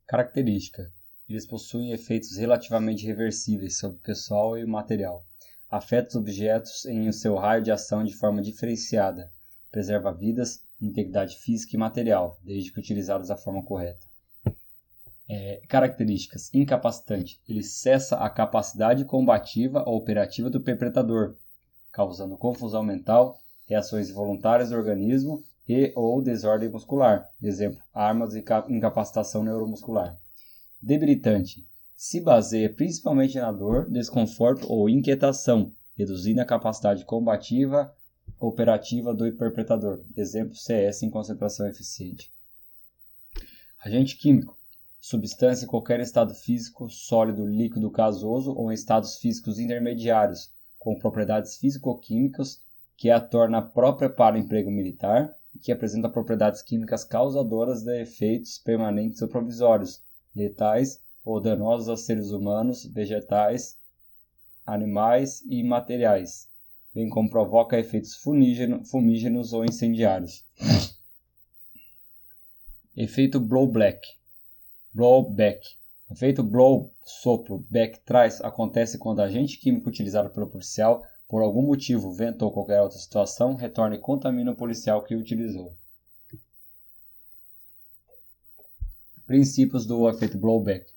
Característica: 0.07 0.91
eles 1.29 1.45
possuem 1.45 1.91
efeitos 1.91 2.37
relativamente 2.37 3.05
reversíveis 3.05 3.77
sobre 3.77 3.97
o 3.97 4.01
pessoal 4.01 4.57
e 4.57 4.63
o 4.63 4.67
material. 4.67 5.25
Afetam 5.69 6.07
os 6.07 6.15
objetos 6.15 6.85
em 6.85 7.11
seu 7.11 7.35
raio 7.35 7.61
de 7.61 7.71
ação 7.71 8.03
de 8.03 8.15
forma 8.15 8.41
diferenciada, 8.41 9.29
preserva 9.77 10.11
vidas, 10.11 10.63
integridade 10.81 11.37
física 11.37 11.75
e 11.75 11.79
material, 11.79 12.39
desde 12.43 12.71
que 12.71 12.79
utilizados 12.79 13.27
da 13.27 13.37
forma 13.37 13.61
correta. 13.61 14.07
É, 15.29 15.61
características: 15.67 16.51
incapacitante. 16.51 17.39
Ele 17.47 17.61
cessa 17.61 18.15
a 18.15 18.27
capacidade 18.27 19.05
combativa 19.05 19.83
ou 19.85 19.97
operativa 19.97 20.49
do 20.49 20.59
perpetrador, 20.59 21.35
causando 21.91 22.35
confusão 22.39 22.81
mental, 22.81 23.37
reações 23.67 24.09
involuntárias 24.09 24.71
do 24.71 24.75
organismo 24.75 25.43
e 25.69 25.93
ou 25.95 26.23
desordem 26.23 26.69
muscular. 26.69 27.29
Exemplo: 27.39 27.79
armas 27.93 28.33
e 28.33 28.43
incapacitação 28.69 29.43
neuromuscular. 29.43 30.17
Debilitante. 30.81 31.67
Se 31.95 32.19
baseia 32.19 32.73
principalmente 32.73 33.37
na 33.37 33.51
dor, 33.51 33.87
desconforto 33.91 34.65
ou 34.71 34.89
inquietação, 34.89 35.71
reduzindo 35.95 36.41
a 36.41 36.45
capacidade 36.45 37.05
combativa 37.05 37.93
operativa 38.39 39.13
do 39.13 39.27
interpretador, 39.27 40.03
exemplo 40.15 40.55
CS 40.55 41.03
em 41.03 41.09
concentração 41.09 41.67
eficiente. 41.67 42.31
Agente 43.83 44.17
químico, 44.17 44.57
substância 44.99 45.65
em 45.65 45.67
qualquer 45.67 45.99
estado 45.99 46.33
físico, 46.33 46.89
sólido, 46.89 47.45
líquido, 47.45 47.89
gasoso 47.89 48.53
ou 48.53 48.71
em 48.71 48.75
estados 48.75 49.17
físicos 49.17 49.59
intermediários, 49.59 50.51
com 50.77 50.97
propriedades 50.97 51.57
físico-químicas 51.57 52.61
que 52.95 53.09
a 53.09 53.19
torna 53.19 53.61
própria 53.61 54.09
para 54.09 54.39
emprego 54.39 54.71
militar 54.71 55.35
e 55.53 55.59
que 55.59 55.71
apresenta 55.71 56.09
propriedades 56.09 56.61
químicas 56.61 57.03
causadoras 57.03 57.83
de 57.83 58.01
efeitos 58.01 58.57
permanentes 58.57 59.21
ou 59.21 59.27
provisórios, 59.27 60.01
letais 60.35 61.01
ou 61.23 61.39
danosos 61.39 61.89
a 61.89 61.97
seres 61.97 62.31
humanos, 62.31 62.85
vegetais 62.85 63.77
animais 64.67 65.41
e 65.47 65.63
materiais, 65.63 66.49
bem 66.97 67.09
como 67.09 67.29
provoca 67.29 67.77
efeitos 67.77 68.15
fumígenos 68.15 69.53
ou 69.53 69.63
incendiários. 69.63 70.43
Efeito 72.95 73.39
blowback. 73.39 74.15
Blowback. 74.91 75.77
Efeito 76.09 76.41
blow, 76.41 76.91
sopro, 77.03 77.63
back, 77.69 77.99
trás 77.99 78.41
acontece 78.41 78.97
quando 78.97 79.21
agente 79.21 79.59
químico 79.59 79.87
utilizado 79.87 80.31
pelo 80.31 80.47
policial, 80.47 81.05
por 81.27 81.43
algum 81.43 81.61
motivo, 81.61 82.11
vento 82.11 82.43
ou 82.43 82.51
qualquer 82.51 82.81
outra 82.81 82.97
situação, 82.97 83.53
retorna 83.53 83.95
e 83.95 83.99
contamina 83.99 84.49
o 84.49 84.55
policial 84.55 85.03
que 85.03 85.13
o 85.13 85.19
utilizou. 85.19 85.75
Princípios 89.27 89.85
do 89.85 90.09
efeito 90.09 90.35
blowback. 90.35 90.89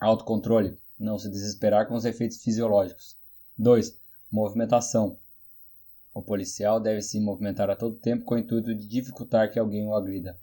Autocontrole. 0.00 0.76
Não 0.98 1.20
se 1.20 1.30
desesperar 1.30 1.86
com 1.86 1.94
os 1.94 2.04
efeitos 2.04 2.42
fisiológicos. 2.42 3.16
2. 3.56 4.02
Movimentação. 4.34 5.16
O 6.12 6.20
policial 6.20 6.80
deve 6.80 7.00
se 7.02 7.20
movimentar 7.20 7.70
a 7.70 7.76
todo 7.76 7.94
tempo 7.94 8.24
com 8.24 8.34
o 8.34 8.38
intuito 8.38 8.74
de 8.74 8.84
dificultar 8.88 9.48
que 9.48 9.60
alguém 9.60 9.86
o 9.86 9.94
agrida. 9.94 10.36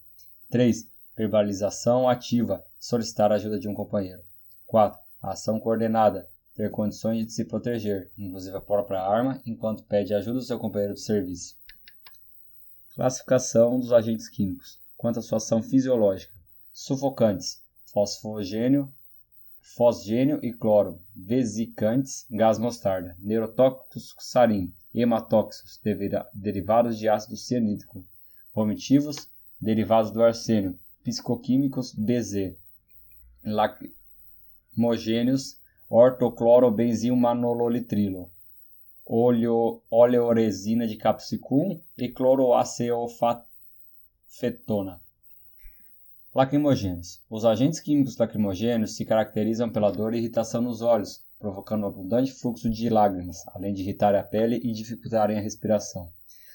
3. 0.49 0.88
Verbalização 1.13 2.08
ativa. 2.08 2.63
Solicitar 2.80 3.34
a 3.34 3.36
ajuda 3.36 3.60
de 3.60 3.67
um 3.67 3.73
companheiro. 3.73 4.23
4. 4.65 4.97
Ação 5.21 5.60
coordenada. 5.60 6.25
Ter 6.56 6.71
condições 6.71 7.27
de 7.27 7.34
se 7.34 7.43
proteger, 7.43 8.10
inclusive 8.17 8.56
a 8.56 8.62
própria 8.62 9.01
arma, 9.01 9.41
enquanto 9.45 9.84
pede 9.84 10.13
ajuda 10.13 10.39
do 10.39 10.45
seu 10.45 10.58
companheiro 10.58 10.93
de 10.93 11.01
serviço. 11.01 11.58
Classificação 12.95 13.77
dos 13.77 13.91
agentes 13.91 14.30
químicos. 14.30 14.80
Quanto 14.95 15.19
à 15.19 15.21
sua 15.21 15.36
ação 15.36 15.62
fisiológica. 15.62 16.34
Sufocantes. 16.71 17.62
Fosfogênio, 17.88 18.89
fosgênio 19.76 20.40
e 20.44 20.52
cloro, 20.52 21.00
vesicantes, 21.16 22.26
gás 22.30 22.60
mostarda, 22.60 23.16
neurotóxicos 23.20 24.30
sarin, 24.30 24.74
hematóxicos, 24.94 25.80
derivados 26.34 26.98
de 26.98 27.08
ácido 27.08 27.38
cianídrico, 27.38 28.06
vomitivos, 28.54 29.32
derivados 29.60 30.12
do 30.12 30.22
arsênio, 30.22 30.78
psicoquímicos 31.04 31.94
BZ, 31.94 32.54
lacrimogênios, 33.44 35.58
ortoclorobenzilmanololitrilo, 35.90 38.30
oleo, 39.06 39.82
oleoresina 39.90 40.86
de 40.86 40.98
capsicum 40.98 41.82
e 41.98 42.10
cloroaceofetona. 42.10 45.00
Lacrimogênios. 46.34 47.22
Os 47.30 47.44
agentes 47.44 47.82
químicos 47.82 48.15
lacrimogênios 48.15 48.96
se 48.96 49.04
caracterizam 49.04 49.70
pela 49.70 49.91
dor 49.91 50.13
e 50.13 50.17
irritação 50.17 50.62
nos 50.62 50.82
olhos, 50.82 51.22
provocando 51.38 51.84
um 51.84 51.88
abundante 51.88 52.32
fluxo 52.32 52.70
de 52.70 52.88
lágrimas, 52.88 53.46
além 53.48 53.74
de 53.74 53.82
irritar 53.82 54.15
a 54.15 54.24
pele 54.24 54.56
e 54.63 54.72
dificultarem 54.72 55.38
a 55.38 55.41
respiração. 55.41 56.08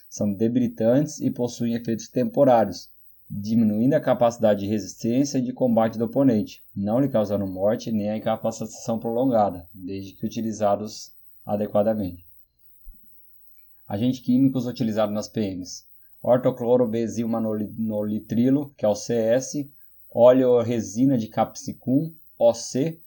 São 0.08 0.32
debilitantes 0.32 1.20
e 1.20 1.30
possuem 1.30 1.74
efeitos 1.74 2.08
temporários, 2.08 2.88
diminuindo 3.28 3.92
a 3.92 4.00
capacidade 4.00 4.60
de 4.60 4.66
resistência 4.66 5.36
e 5.36 5.42
de 5.42 5.52
combate 5.52 5.98
do 5.98 6.06
oponente, 6.06 6.64
não 6.74 6.98
lhe 6.98 7.10
causando 7.10 7.46
morte 7.46 7.92
nem 7.92 8.08
a 8.08 8.16
incapacitação 8.16 8.98
prolongada, 8.98 9.68
desde 9.74 10.14
que 10.14 10.24
utilizados 10.24 11.12
adequadamente. 11.44 12.24
Agentes 13.86 14.20
químicos 14.20 14.64
utilizados 14.64 15.14
nas 15.14 15.28
PMs 15.28 15.84
ortoclorobensilmanolitrilo, 16.22 18.72
que 18.76 18.84
é 18.84 18.88
o 18.88 18.94
CS, 18.94 19.66
oleoresina 20.10 21.18
de 21.18 21.26
capsicum, 21.28 22.14
OC, 22.38 23.00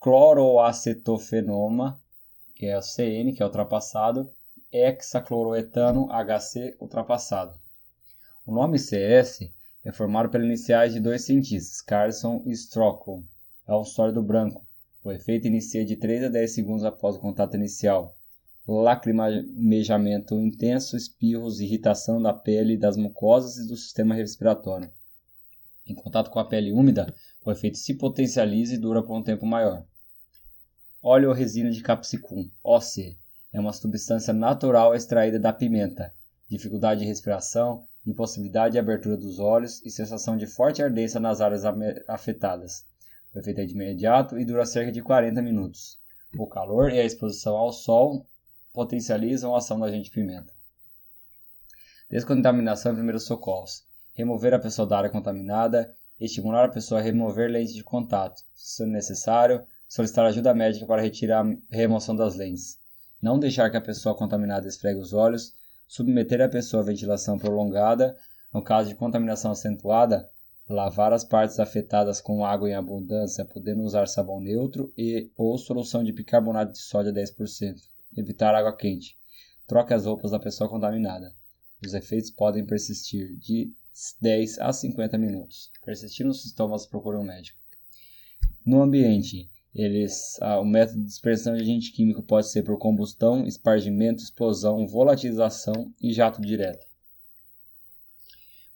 cloroacetofenoma, 0.00 2.00
que 2.54 2.66
é 2.66 2.78
o 2.78 2.82
CN, 2.82 3.32
que 3.32 3.42
é 3.42 3.46
ultrapassado, 3.46 4.30
hexacloroetano, 4.72 6.08
HC, 6.10 6.76
ultrapassado. 6.80 7.58
O 8.46 8.52
nome 8.52 8.78
CS 8.78 9.50
é 9.84 9.92
formado 9.92 10.28
pelas 10.28 10.46
iniciais 10.46 10.92
de 10.92 11.00
dois 11.00 11.24
cientistas, 11.24 11.80
Carlson 11.80 12.42
e 12.46 12.52
Stockham. 12.52 13.24
É 13.66 13.72
o 13.72 13.84
sólido 13.84 14.22
branco. 14.22 14.64
O 15.02 15.10
efeito 15.10 15.46
inicia 15.46 15.84
de 15.84 15.96
3 15.96 16.24
a 16.24 16.28
10 16.28 16.54
segundos 16.54 16.84
após 16.84 17.16
o 17.16 17.20
contato 17.20 17.56
inicial 17.56 18.14
lacrimejamento 18.78 20.34
intenso, 20.38 20.96
espirros, 20.96 21.60
irritação 21.60 22.20
da 22.20 22.32
pele, 22.32 22.76
das 22.76 22.96
mucosas 22.96 23.56
e 23.56 23.66
do 23.66 23.76
sistema 23.76 24.14
respiratório. 24.14 24.90
Em 25.86 25.94
contato 25.94 26.30
com 26.30 26.38
a 26.38 26.44
pele 26.44 26.72
úmida, 26.72 27.12
o 27.44 27.50
efeito 27.50 27.78
se 27.78 27.94
potencializa 27.94 28.74
e 28.74 28.78
dura 28.78 29.02
por 29.02 29.16
um 29.16 29.22
tempo 29.22 29.44
maior. 29.44 29.84
Óleo 31.02 31.30
ou 31.30 31.34
resina 31.34 31.70
de 31.70 31.82
capsicum, 31.82 32.50
OC, 32.62 33.16
é 33.52 33.58
uma 33.58 33.72
substância 33.72 34.32
natural 34.32 34.94
extraída 34.94 35.38
da 35.38 35.52
pimenta. 35.52 36.12
Dificuldade 36.48 37.00
de 37.00 37.06
respiração, 37.06 37.84
impossibilidade 38.06 38.72
de 38.72 38.78
abertura 38.78 39.16
dos 39.16 39.38
olhos 39.38 39.84
e 39.84 39.90
sensação 39.90 40.36
de 40.36 40.46
forte 40.46 40.82
ardência 40.82 41.18
nas 41.18 41.40
áreas 41.40 41.64
afetadas. 42.06 42.84
O 43.34 43.38
efeito 43.38 43.60
é 43.60 43.64
de 43.64 43.74
imediato 43.74 44.38
e 44.38 44.44
dura 44.44 44.66
cerca 44.66 44.92
de 44.92 45.02
40 45.02 45.40
minutos. 45.42 45.98
O 46.38 46.46
calor 46.46 46.92
e 46.92 47.00
a 47.00 47.04
exposição 47.04 47.56
ao 47.56 47.72
sol 47.72 48.26
potencializam 48.72 49.54
a 49.54 49.58
ação 49.58 49.78
do 49.78 49.84
agente 49.84 50.10
pimenta. 50.10 50.52
Descontaminação 52.10 52.92
e 52.92 52.96
primeiros 52.96 53.24
socorros. 53.24 53.84
Remover 54.12 54.54
a 54.54 54.58
pessoa 54.58 54.86
da 54.86 54.98
área 54.98 55.10
contaminada, 55.10 55.94
estimular 56.20 56.64
a 56.64 56.68
pessoa 56.68 57.00
a 57.00 57.02
remover 57.02 57.50
lentes 57.50 57.74
de 57.74 57.84
contato. 57.84 58.42
Se 58.54 58.84
necessário, 58.84 59.64
solicitar 59.88 60.26
ajuda 60.26 60.54
médica 60.54 60.86
para 60.86 61.02
retirar 61.02 61.44
a 61.44 61.56
remoção 61.70 62.14
das 62.14 62.34
lentes. 62.36 62.78
Não 63.22 63.38
deixar 63.38 63.70
que 63.70 63.76
a 63.76 63.80
pessoa 63.80 64.14
contaminada 64.14 64.66
esfregue 64.66 64.98
os 64.98 65.12
olhos, 65.12 65.54
submeter 65.86 66.40
a 66.40 66.48
pessoa 66.48 66.82
a 66.82 66.86
ventilação 66.86 67.38
prolongada. 67.38 68.16
No 68.52 68.62
caso 68.62 68.88
de 68.88 68.94
contaminação 68.94 69.52
acentuada, 69.52 70.28
lavar 70.68 71.12
as 71.12 71.24
partes 71.24 71.58
afetadas 71.60 72.20
com 72.20 72.44
água 72.44 72.68
em 72.68 72.74
abundância, 72.74 73.44
podendo 73.44 73.82
usar 73.82 74.06
sabão 74.06 74.40
neutro 74.40 74.92
e 74.96 75.30
ou 75.36 75.56
solução 75.58 76.02
de 76.02 76.12
bicarbonato 76.12 76.72
de 76.72 76.78
sódio 76.78 77.10
a 77.10 77.14
10%. 77.14 77.76
Evitar 78.16 78.54
água 78.54 78.76
quente. 78.76 79.16
Troque 79.66 79.94
as 79.94 80.04
roupas 80.04 80.32
da 80.32 80.40
pessoa 80.40 80.68
contaminada. 80.68 81.32
Os 81.84 81.94
efeitos 81.94 82.30
podem 82.30 82.66
persistir 82.66 83.36
de 83.36 83.72
10 84.20 84.58
a 84.58 84.72
50 84.72 85.16
minutos. 85.16 85.70
Persistindo 85.84 86.30
os 86.30 86.42
sintomas, 86.42 86.86
procure 86.86 87.16
um 87.16 87.22
médico. 87.22 87.58
No 88.66 88.82
ambiente, 88.82 89.48
eles, 89.72 90.36
ah, 90.40 90.58
o 90.58 90.64
método 90.64 90.98
de 90.98 91.06
dispersão 91.06 91.54
de 91.54 91.62
agente 91.62 91.92
químico 91.92 92.22
pode 92.22 92.48
ser 92.48 92.64
por 92.64 92.78
combustão, 92.78 93.46
espargimento, 93.46 94.22
explosão, 94.22 94.88
volatilização 94.88 95.94
e 96.02 96.12
jato 96.12 96.42
direto. 96.42 96.84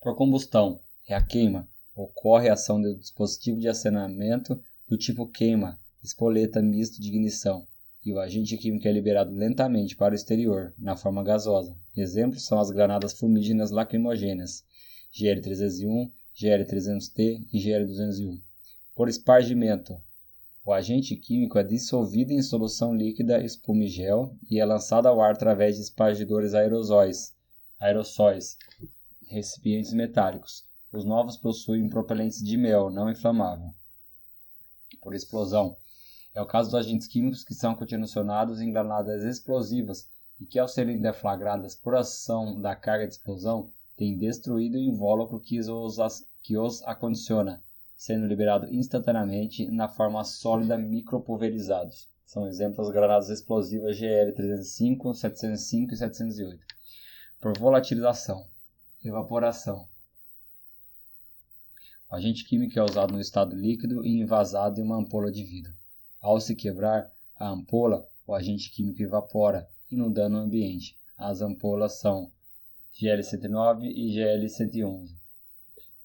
Por 0.00 0.14
combustão, 0.14 0.80
é 1.08 1.14
a 1.14 1.20
queima. 1.20 1.68
Ocorre 1.94 2.48
a 2.48 2.54
ação 2.54 2.80
do 2.80 2.96
dispositivo 2.96 3.60
de 3.60 3.68
acenamento 3.68 4.62
do 4.88 4.96
tipo 4.96 5.26
queima, 5.26 5.78
espoleta 6.02 6.62
misto 6.62 7.00
de 7.00 7.08
ignição 7.08 7.66
e 8.04 8.12
o 8.12 8.20
agente 8.20 8.56
químico 8.56 8.86
é 8.86 8.92
liberado 8.92 9.34
lentamente 9.34 9.96
para 9.96 10.12
o 10.12 10.14
exterior, 10.14 10.74
na 10.78 10.94
forma 10.94 11.24
gasosa. 11.24 11.74
Exemplos 11.96 12.44
são 12.44 12.58
as 12.58 12.70
granadas 12.70 13.12
fumígenas 13.12 13.70
lacrimogêneas, 13.70 14.62
GL301, 15.12 16.10
GL300T 16.36 17.46
e 17.52 17.58
GL201. 17.58 18.40
Por 18.94 19.08
espargimento, 19.08 19.96
o 20.64 20.72
agente 20.72 21.16
químico 21.16 21.58
é 21.58 21.62
dissolvido 21.62 22.32
em 22.32 22.42
solução 22.42 22.94
líquida 22.94 23.44
espumigel 23.44 24.34
e 24.50 24.58
é 24.58 24.64
lançado 24.64 25.06
ao 25.06 25.20
ar 25.20 25.32
através 25.32 25.76
de 25.76 25.82
espargidores 25.82 26.54
aerosóis, 26.54 27.32
aerossóis, 27.78 28.56
recipientes 29.26 29.92
metálicos. 29.92 30.64
Os 30.92 31.04
novos 31.04 31.36
possuem 31.36 31.88
propelentes 31.88 32.42
de 32.42 32.56
mel 32.56 32.90
não 32.90 33.10
inflamável. 33.10 33.70
Por 35.00 35.14
explosão, 35.14 35.76
é 36.34 36.42
o 36.42 36.46
caso 36.46 36.70
dos 36.70 36.80
agentes 36.80 37.06
químicos 37.06 37.44
que 37.44 37.54
são 37.54 37.76
continuacionados 37.76 38.60
em 38.60 38.72
granadas 38.72 39.22
explosivas 39.22 40.08
e 40.40 40.44
que, 40.44 40.58
ao 40.58 40.66
serem 40.66 41.00
deflagradas 41.00 41.76
por 41.76 41.94
ação 41.94 42.60
da 42.60 42.74
carga 42.74 43.06
de 43.06 43.12
explosão, 43.12 43.70
têm 43.96 44.18
destruído 44.18 44.74
o 44.74 44.80
invólucro 44.80 45.38
que 45.38 45.60
os, 45.60 46.26
que 46.42 46.58
os 46.58 46.82
acondiciona, 46.82 47.62
sendo 47.96 48.26
liberado 48.26 48.66
instantaneamente 48.74 49.70
na 49.70 49.86
forma 49.86 50.24
sólida 50.24 50.76
micropulverizados. 50.76 52.08
São 52.26 52.48
exemplos 52.48 52.88
das 52.88 52.94
granadas 52.96 53.28
explosivas 53.28 53.96
GL-305, 53.96 55.14
705 55.14 55.94
e 55.94 55.96
708. 55.96 56.60
Por 57.40 57.56
volatilização, 57.56 58.44
evaporação. 59.04 59.86
O 62.10 62.16
agente 62.16 62.44
químico 62.44 62.76
é 62.76 62.82
usado 62.82 63.12
no 63.12 63.20
estado 63.20 63.54
líquido 63.54 64.04
e 64.04 64.20
envasado 64.20 64.80
em 64.80 64.82
uma 64.82 64.96
ampola 64.96 65.30
de 65.30 65.44
vidro. 65.44 65.72
Ao 66.24 66.40
se 66.40 66.56
quebrar 66.56 67.12
a 67.38 67.50
ampola, 67.50 68.08
o 68.26 68.32
agente 68.32 68.70
químico 68.70 69.02
evapora, 69.02 69.68
inundando 69.90 70.36
o 70.36 70.40
ambiente. 70.40 70.98
As 71.18 71.42
ampolas 71.42 71.98
são 72.00 72.32
GL109 72.94 73.82
e 73.82 74.16
GL111. 74.16 75.10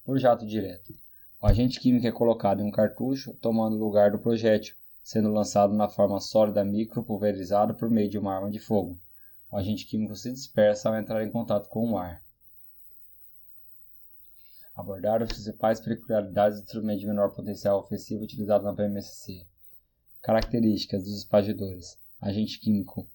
Por 0.04 0.18
jato 0.18 0.46
direto. 0.46 0.92
O 1.40 1.46
agente 1.46 1.80
químico 1.80 2.06
é 2.06 2.12
colocado 2.12 2.60
em 2.60 2.64
um 2.66 2.70
cartucho, 2.70 3.32
tomando 3.40 3.78
lugar 3.78 4.10
do 4.10 4.18
projétil, 4.18 4.76
sendo 5.02 5.32
lançado 5.32 5.72
na 5.72 5.88
forma 5.88 6.20
sólida 6.20 6.62
micro 6.66 7.02
pulverizado 7.02 7.74
por 7.74 7.88
meio 7.88 8.10
de 8.10 8.18
uma 8.18 8.34
arma 8.34 8.50
de 8.50 8.58
fogo. 8.58 9.00
O 9.50 9.56
agente 9.56 9.86
químico 9.86 10.14
se 10.14 10.30
dispersa 10.30 10.90
ao 10.90 10.98
entrar 10.98 11.24
em 11.24 11.30
contato 11.30 11.66
com 11.70 11.92
o 11.92 11.96
ar. 11.96 12.22
Abordar 14.76 15.22
as 15.22 15.32
principais 15.32 15.80
peculiaridades 15.80 16.60
do 16.60 16.64
instrumento 16.64 17.00
de 17.00 17.06
menor 17.06 17.34
potencial 17.34 17.78
ofensivo 17.78 18.22
utilizado 18.22 18.64
na 18.64 18.74
PMSC. 18.74 19.46
Características 20.22 21.04
dos 21.04 21.16
espagidores. 21.16 21.96
Agente 22.20 22.60
químico 22.60 23.08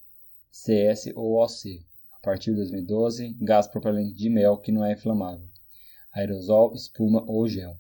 CS 0.52 1.12
ou 1.14 1.36
OC. 1.36 1.86
A 2.12 2.20
partir 2.20 2.50
de 2.50 2.58
2012, 2.58 3.38
gás 3.40 3.68
propelente 3.68 4.16
de 4.16 4.28
mel 4.28 4.58
que 4.58 4.72
não 4.72 4.84
é 4.84 4.94
inflamável. 4.94 5.46
Aerosol, 6.12 6.74
espuma 6.74 7.24
ou 7.28 7.48
gel. 7.48 7.78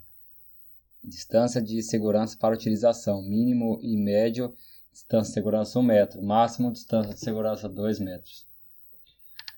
Distância 1.03 1.59
de 1.59 1.81
segurança 1.81 2.37
para 2.37 2.53
utilização: 2.53 3.23
mínimo 3.23 3.79
e 3.81 3.97
médio, 3.97 4.55
distância 4.91 5.31
de 5.31 5.33
segurança 5.33 5.79
1 5.79 5.81
metro, 5.81 6.21
máximo 6.21 6.71
distância 6.71 7.15
de 7.15 7.19
segurança 7.19 7.67
2 7.67 7.99
metros. 7.99 8.45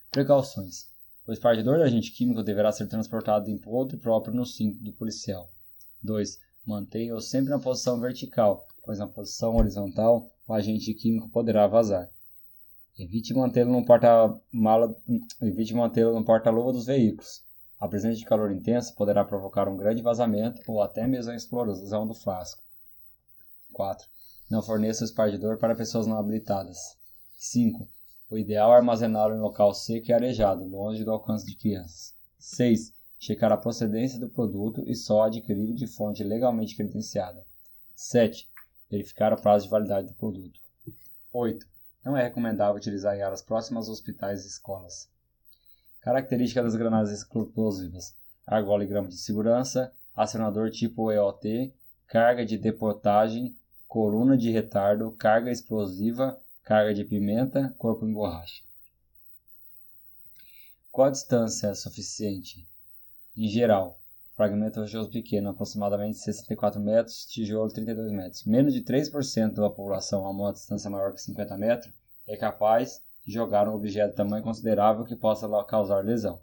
Precauções: 0.10 0.88
o 1.26 1.34
espargidor 1.34 1.76
de 1.76 1.84
agente 1.84 2.12
químico 2.14 2.42
deverá 2.42 2.72
ser 2.72 2.88
transportado 2.88 3.52
em 3.52 3.58
ponto 3.58 3.98
próprio 3.98 4.34
no 4.34 4.46
cinto 4.46 4.82
do 4.82 4.94
policial. 4.94 5.52
2. 6.02 6.40
Mantenha-o 6.68 7.22
sempre 7.22 7.50
na 7.50 7.60
posição 7.60 7.98
vertical, 7.98 8.68
pois 8.84 9.00
na 9.00 9.08
posição 9.08 9.56
horizontal 9.56 10.30
o 10.46 10.54
agente 10.54 10.94
químico 10.94 11.30
poderá 11.30 11.66
vazar. 11.66 12.12
Evite 13.00 13.34
mantê-lo 13.34 13.72
no 13.72 13.86
porta-mala, 13.86 14.94
evite 15.42 15.74
mantê-lo 15.74 16.14
no 16.14 16.26
porta-luva 16.26 16.74
dos 16.74 16.86
veículos. 16.86 17.42
A 17.80 17.88
presença 17.88 18.18
de 18.18 18.26
calor 18.26 18.52
intenso 18.52 18.94
poderá 18.96 19.24
provocar 19.24 19.70
um 19.70 19.78
grande 19.78 20.02
vazamento 20.02 20.62
ou 20.68 20.82
até 20.82 21.08
mesmo 21.08 21.32
a 21.32 21.36
explosão 21.36 22.06
do 22.06 22.14
flasco. 22.14 22.62
4. 23.72 24.06
Não 24.50 24.62
forneça 24.62 25.04
o 25.04 25.06
espargidor 25.06 25.58
para 25.58 25.76
pessoas 25.76 26.06
não 26.06 26.18
habilitadas. 26.18 26.98
5. 27.38 27.88
O 28.30 28.38
ideal 28.38 28.74
é 28.74 28.76
armazená-lo 28.76 29.36
em 29.36 29.40
local 29.40 29.74
seco 29.74 30.10
e 30.10 30.14
arejado, 30.14 30.66
longe 30.66 31.06
do 31.06 31.12
alcance 31.12 31.46
de 31.46 31.56
crianças. 31.56 32.14
6. 32.40 32.97
Checar 33.20 33.52
a 33.52 33.58
procedência 33.58 34.20
do 34.20 34.30
produto 34.30 34.84
e 34.86 34.96
só 34.96 35.24
adquiri-lo 35.24 35.74
de 35.74 35.88
fonte 35.88 36.24
legalmente 36.24 36.76
credenciada. 36.76 37.44
7. 37.96 38.48
Verificar 38.90 39.34
o 39.34 39.42
prazo 39.42 39.66
de 39.66 39.72
validade 39.72 40.08
do 40.08 40.14
produto. 40.14 40.60
8. 41.34 41.68
Não 42.06 42.16
é 42.16 42.24
recomendável 42.24 42.76
utilizar 42.76 43.18
em 43.18 43.22
áreas 43.22 43.42
próximas 43.42 43.90
a 43.90 43.92
hospitais 43.92 44.46
e 44.46 44.48
escolas. 44.48 45.10
Característica 46.00 46.64
das 46.64 46.76
granadas 46.76 47.12
explosivas: 47.12 48.16
argola 48.46 48.84
e 48.84 48.88
grama 48.88 49.08
de 49.08 49.18
segurança, 49.18 49.92
acionador 50.16 50.70
tipo 50.70 51.12
EOT, 51.12 51.74
carga 52.08 52.46
de 52.46 52.58
deportagem, 52.58 53.56
coluna 53.88 54.38
de 54.38 54.52
retardo, 54.52 55.12
carga 55.12 55.52
explosiva, 55.52 56.40
carga 56.64 56.94
de 56.94 57.04
pimenta, 57.04 57.76
corpo 57.78 58.06
em 58.06 58.14
borracha. 58.14 58.64
Qual 60.92 61.08
a 61.08 61.12
distância 61.12 61.68
é 61.68 61.76
suficiente? 61.76 62.68
Em 63.38 63.48
geral, 63.48 64.00
fragmento 64.36 64.80
rochoso 64.80 65.12
pequeno, 65.12 65.50
aproximadamente 65.50 66.18
64 66.18 66.82
metros, 66.82 67.24
tijolo 67.28 67.72
32 67.72 68.12
metros. 68.12 68.44
Menos 68.46 68.74
de 68.74 68.82
3% 68.82 69.54
da 69.54 69.70
população 69.70 70.26
a 70.26 70.32
uma 70.32 70.52
distância 70.52 70.90
maior 70.90 71.14
que 71.14 71.22
50 71.22 71.56
metros 71.56 71.94
é 72.26 72.36
capaz 72.36 73.00
jogar 73.28 73.70
um 73.70 73.76
objeto 73.76 74.10
de 74.10 74.16
tamanho 74.16 74.44
considerável 74.44 75.06
que 75.06 75.16
possa 75.16 75.48
causar 75.66 76.04
lesão. 76.04 76.42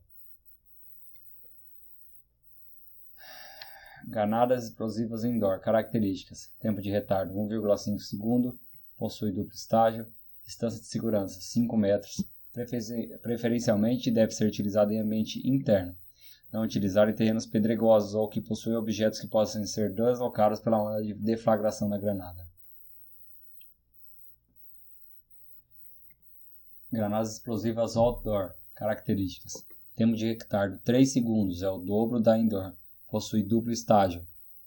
Granadas 4.06 4.66
explosivas 4.66 5.24
indoor. 5.24 5.58
Características: 5.58 6.52
tempo 6.60 6.80
de 6.80 6.92
retardo 6.92 7.34
1,5 7.34 7.98
segundo, 7.98 8.56
possui 8.96 9.32
duplo 9.32 9.52
estágio, 9.52 10.06
distância 10.44 10.78
de 10.78 10.86
segurança 10.86 11.40
5 11.40 11.76
metros. 11.76 12.24
Preferencialmente 13.20 14.12
deve 14.12 14.30
ser 14.30 14.46
utilizado 14.46 14.92
em 14.92 15.00
ambiente 15.00 15.42
interno. 15.44 15.96
Não 16.52 16.62
utilizar 16.62 17.08
em 17.08 17.14
terrenos 17.14 17.46
pedregosos 17.46 18.14
ou 18.14 18.28
que 18.28 18.40
possuem 18.40 18.76
objetos 18.76 19.20
que 19.20 19.26
possam 19.26 19.66
ser 19.66 19.92
deslocados 19.92 20.60
pela 20.60 20.82
onda 20.82 21.02
de 21.02 21.12
deflagração 21.14 21.88
da 21.88 21.98
granada. 21.98 22.44
Granadas 26.92 27.32
explosivas 27.32 27.96
outdoor. 27.96 28.54
Características: 28.74 29.64
tempo 29.96 30.16
de 30.16 30.26
retardo 30.26 30.78
3 30.84 31.12
segundos, 31.12 31.62
é 31.62 31.68
o 31.68 31.78
dobro 31.78 32.20
da 32.20 32.38
indoor. 32.38 32.72
Possui 33.10 33.42
duplo 33.42 33.72
estágio. 33.72 34.24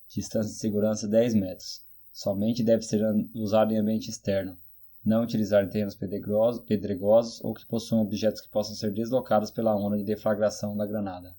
Distância 0.09 0.51
de 0.51 0.57
segurança 0.57 1.07
10 1.07 1.35
metros. 1.35 1.81
Somente 2.11 2.63
deve 2.63 2.83
ser 2.83 3.01
usado 3.33 3.73
em 3.73 3.77
ambiente 3.77 4.09
externo. 4.09 4.57
Não 5.05 5.23
utilizar 5.23 5.63
em 5.63 5.69
terrenos 5.69 5.95
pedregosos, 5.95 6.65
pedregosos 6.65 7.41
ou 7.43 7.53
que 7.53 7.65
possuam 7.65 8.01
objetos 8.01 8.41
que 8.41 8.49
possam 8.49 8.75
ser 8.75 8.91
deslocados 8.91 9.51
pela 9.51 9.75
onda 9.75 9.97
de 9.97 10.03
deflagração 10.03 10.75
da 10.75 10.85
granada. 10.85 11.33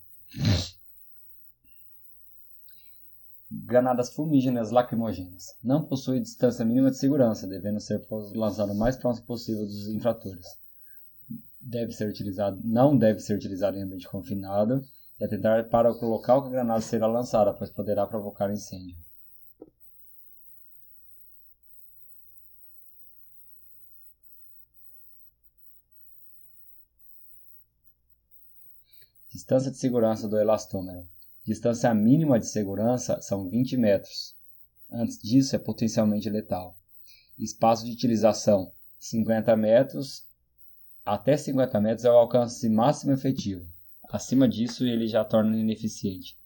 Granadas 3.51 4.13
fumígenas 4.13 4.71
lacrimogêneas. 4.71 5.57
Não 5.63 5.85
possui 5.85 6.21
distância 6.21 6.65
mínima 6.65 6.91
de 6.91 6.99
segurança, 6.99 7.47
devendo 7.47 7.81
ser 7.81 8.07
lançado 8.35 8.73
o 8.73 8.79
mais 8.79 8.97
próximo 8.97 9.27
possível 9.27 9.65
dos 9.65 9.89
infratores 9.89 10.47
deve 11.61 11.93
ser 11.93 12.09
utilizado, 12.09 12.61
não 12.65 12.97
deve 12.97 13.21
ser 13.21 13.35
utilizado 13.35 13.77
em 13.77 13.83
ambiente 13.83 14.09
confinado 14.09 14.83
e 15.21 15.25
atentar 15.25 15.69
para 15.69 15.91
o 15.91 16.09
local 16.09 16.43
que 16.43 16.49
a 16.49 16.53
granada 16.53 16.81
será 16.81 17.07
lançada, 17.07 17.53
pois 17.53 17.71
poderá 17.71 18.07
provocar 18.07 18.51
incêndio. 18.51 18.97
Distância 29.39 29.71
de 29.71 29.77
segurança 29.77 30.27
do 30.27 30.37
elastômero. 30.37 31.09
Distância 31.47 31.95
mínima 31.95 32.41
de 32.41 32.47
segurança 32.49 33.23
são 33.23 33.49
20 33.49 33.77
metros. 33.77 34.35
Antes 34.91 35.17
disso 35.17 35.55
é 35.55 35.61
potencialmente 35.61 36.29
letal. 36.29 36.77
Espaço 37.39 37.85
de 37.85 37.93
utilização 37.93 38.73
50 38.99 39.55
metros 39.57 40.27
até 41.07 41.37
50 41.37 41.81
metros 41.81 42.05
é 42.05 42.11
o 42.11 42.17
alcance 42.17 42.69
máximo 42.69 43.13
efetivo. 43.13 43.65
Acima 44.11 44.49
disso, 44.49 44.85
ele 44.85 45.07
já 45.07 45.25
torna 45.25 45.57
ineficiente. 45.57 46.37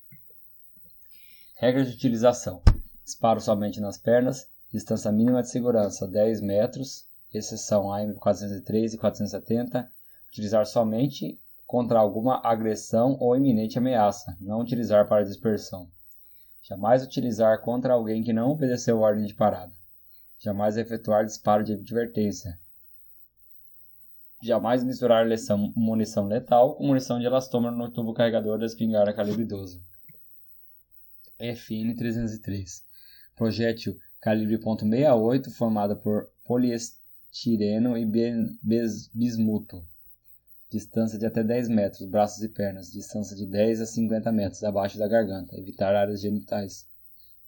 Regras 1.54 1.88
de 1.88 1.94
utilização: 1.94 2.60
disparo 3.02 3.40
somente 3.40 3.80
nas 3.80 3.96
pernas, 3.96 4.46
distância 4.70 5.10
mínima 5.10 5.40
de 5.40 5.48
segurança 5.48 6.06
10 6.06 6.42
metros, 6.42 7.06
exceção 7.32 7.90
AM 7.90 8.12
403 8.16 8.92
e 8.92 8.98
470. 8.98 9.90
Utilizar 10.28 10.66
somente 10.66 11.40
contra 11.72 11.98
alguma 11.98 12.38
agressão 12.44 13.16
ou 13.18 13.34
iminente 13.34 13.78
ameaça, 13.78 14.36
não 14.38 14.60
utilizar 14.60 15.08
para 15.08 15.24
dispersão. 15.24 15.88
Jamais 16.60 17.02
utilizar 17.02 17.62
contra 17.62 17.94
alguém 17.94 18.22
que 18.22 18.30
não 18.30 18.50
obedeceu 18.50 19.00
ordem 19.00 19.24
de 19.24 19.32
parada. 19.32 19.72
Jamais 20.38 20.76
efetuar 20.76 21.24
disparo 21.24 21.64
de 21.64 21.72
advertência, 21.72 22.58
Jamais 24.42 24.84
misturar 24.84 25.24
leção, 25.24 25.72
munição 25.74 26.26
letal 26.26 26.74
com 26.74 26.84
munição 26.84 27.18
de 27.18 27.24
elastômero 27.24 27.74
no 27.74 27.90
tubo 27.90 28.12
carregador 28.12 28.58
da 28.58 28.66
espingarda 28.66 29.14
calibre 29.14 29.44
12. 29.46 29.80
FN-303 31.38 32.82
Projétil 33.34 33.96
calibre 34.20 34.58
.68 34.58 35.48
formado 35.52 35.96
por 35.96 36.28
poliestireno 36.44 37.96
e 37.96 38.04
bismuto. 39.14 39.86
Distância 40.72 41.18
de 41.18 41.26
até 41.26 41.44
10 41.44 41.68
metros, 41.68 42.08
braços 42.08 42.42
e 42.42 42.48
pernas. 42.48 42.90
Distância 42.90 43.36
de 43.36 43.46
10 43.46 43.82
a 43.82 43.86
50 43.86 44.32
metros 44.32 44.64
abaixo 44.64 44.98
da 44.98 45.06
garganta. 45.06 45.56
Evitar 45.56 45.94
áreas 45.94 46.20
genitais. 46.20 46.88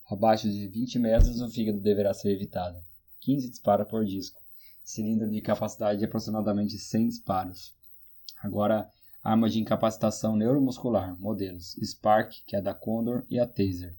Abaixo 0.08 0.48
de 0.48 0.68
20 0.68 0.98
metros, 0.98 1.40
o 1.40 1.48
fígado 1.48 1.80
deverá 1.80 2.12
ser 2.14 2.30
evitado. 2.30 2.78
15 3.20 3.50
dispara 3.50 3.84
por 3.84 4.04
disco 4.04 4.44
cilindro 4.84 5.30
de 5.30 5.40
capacidade 5.40 5.98
de 5.98 6.04
aproximadamente 6.04 6.78
100 6.78 7.08
disparos. 7.08 7.74
Agora, 8.42 8.88
armas 9.22 9.54
de 9.54 9.60
incapacitação 9.60 10.36
neuromuscular, 10.36 11.18
modelos 11.18 11.74
Spark, 11.82 12.42
que 12.46 12.54
é 12.54 12.60
da 12.60 12.74
Condor, 12.74 13.24
e 13.30 13.40
a 13.40 13.46
Taser. 13.46 13.96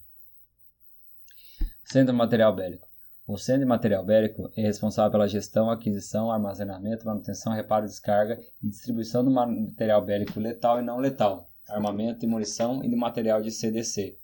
Centro 1.84 2.14
Material 2.14 2.56
Bélico. 2.56 2.88
O 3.28 3.40
Centro 3.40 3.62
de 3.62 3.66
Material 3.66 4.06
Bélico 4.06 4.52
é 4.56 4.62
responsável 4.62 5.12
pela 5.12 5.28
gestão, 5.28 5.72
aquisição, 5.72 6.32
armazenamento, 6.32 7.08
manutenção, 7.08 7.54
reparo, 7.54 7.88
descarga 7.88 8.40
e 8.62 8.68
distribuição 8.68 9.26
do 9.26 9.32
material 9.32 10.06
bélico 10.06 10.40
letal 10.40 10.80
e 10.80 10.84
não 10.84 11.00
letal, 11.00 11.50
armamento 11.68 12.24
e 12.24 12.28
munição 12.28 12.84
e 12.84 12.88
do 12.88 12.96
material 12.96 13.42
de 13.42 13.50
CDC. 13.50 14.16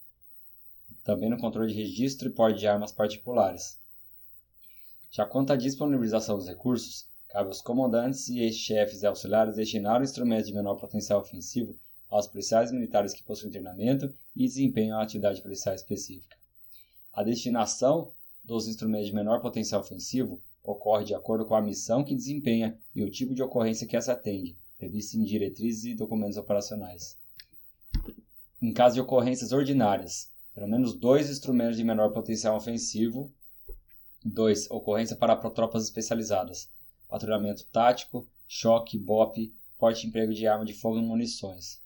Também 1.04 1.32
no 1.32 1.40
controle 1.40 1.74
de 1.74 1.82
registro 1.82 2.28
e 2.30 2.32
porte 2.32 2.60
de 2.60 2.68
armas 2.68 2.92
particulares. 2.92 3.80
Já 5.10 5.26
quanto 5.26 5.52
à 5.52 5.56
disponibilização 5.56 6.38
dos 6.38 6.48
recursos, 6.48 7.08
cabe 7.28 7.48
aos 7.48 7.60
comandantes 7.60 8.30
e 8.30 8.38
ex-chefes 8.42 9.02
e 9.02 9.08
auxiliares 9.08 9.56
destinar 9.56 10.04
instrumentos 10.04 10.46
de 10.46 10.54
menor 10.54 10.76
potencial 10.76 11.22
ofensivo 11.22 11.76
aos 12.08 12.28
policiais 12.28 12.72
militares 12.72 13.16
que 13.16 13.24
possuem 13.24 13.52
treinamento 13.52 14.14
e 14.36 14.44
desempenham 14.44 15.00
a 15.00 15.02
atividade 15.02 15.42
policial 15.42 15.74
específica. 15.74 16.38
A 17.12 17.24
destinação 17.24 18.14
dos 18.44 18.68
instrumentos 18.68 19.08
de 19.08 19.16
menor 19.16 19.42
potencial 19.42 19.82
ofensivo 19.82 20.42
ocorre 20.64 21.06
de 21.06 21.16
acordo 21.16 21.46
com 21.46 21.56
a 21.56 21.62
missão 21.62 22.04
que 22.04 22.16
desempenha 22.16 22.78
e 22.96 23.04
o 23.04 23.10
tipo 23.10 23.34
de 23.34 23.42
ocorrência 23.42 23.88
que 23.88 23.98
essa 23.98 24.14
atende, 24.14 24.58
previsto 24.78 25.18
em 25.18 25.24
diretrizes 25.24 25.86
e 25.86 25.96
documentos 25.96 26.38
operacionais. 26.38 27.18
Em 28.62 28.72
caso 28.72 28.96
de 28.96 29.02
ocorrências 29.02 29.52
ordinárias, 29.52 30.32
pelo 30.54 30.68
menos 30.68 30.94
dois 30.94 31.30
instrumentos 31.30 31.78
de 31.78 31.84
menor 31.84 32.12
potencial 32.12 32.56
ofensivo. 32.56 33.32
2. 34.24 34.70
Ocorrência 34.70 35.16
para 35.16 35.36
tropas 35.50 35.84
especializadas. 35.84 36.70
Patrulhamento 37.10 37.66
tático, 37.72 38.28
choque, 38.48 38.98
BOP, 38.98 39.52
porte 39.78 40.06
e 40.06 40.10
emprego 40.10 40.34
de 40.34 40.46
arma 40.46 40.66
de 40.66 40.74
fogo 40.74 41.00
e 41.00 41.02
munições. 41.02 41.82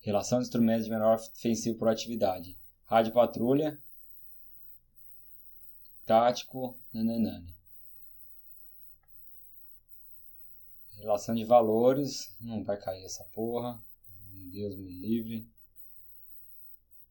Relação 0.00 0.38
de 0.38 0.44
instrumentos 0.44 0.84
de 0.84 0.90
menor 0.90 1.16
ofensivo 1.16 1.78
por 1.78 1.88
atividade. 1.88 2.58
Rádio 2.86 3.12
patrulha, 3.12 3.78
tático, 6.04 6.76
nananana. 6.92 7.54
Relação 10.98 11.34
de 11.34 11.44
valores, 11.44 12.34
não 12.40 12.62
vai 12.62 12.76
cair 12.76 13.04
essa 13.04 13.24
porra. 13.24 13.82
Deus 14.52 14.76
me 14.76 14.90
livre. 14.90 15.46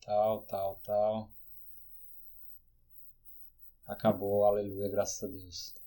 Tal, 0.06 0.42
tal, 0.44 0.80
tal. 0.84 1.30
Acabou, 3.86 4.46
aleluia, 4.46 4.90
graças 4.90 5.24
a 5.24 5.28
Deus. 5.28 5.83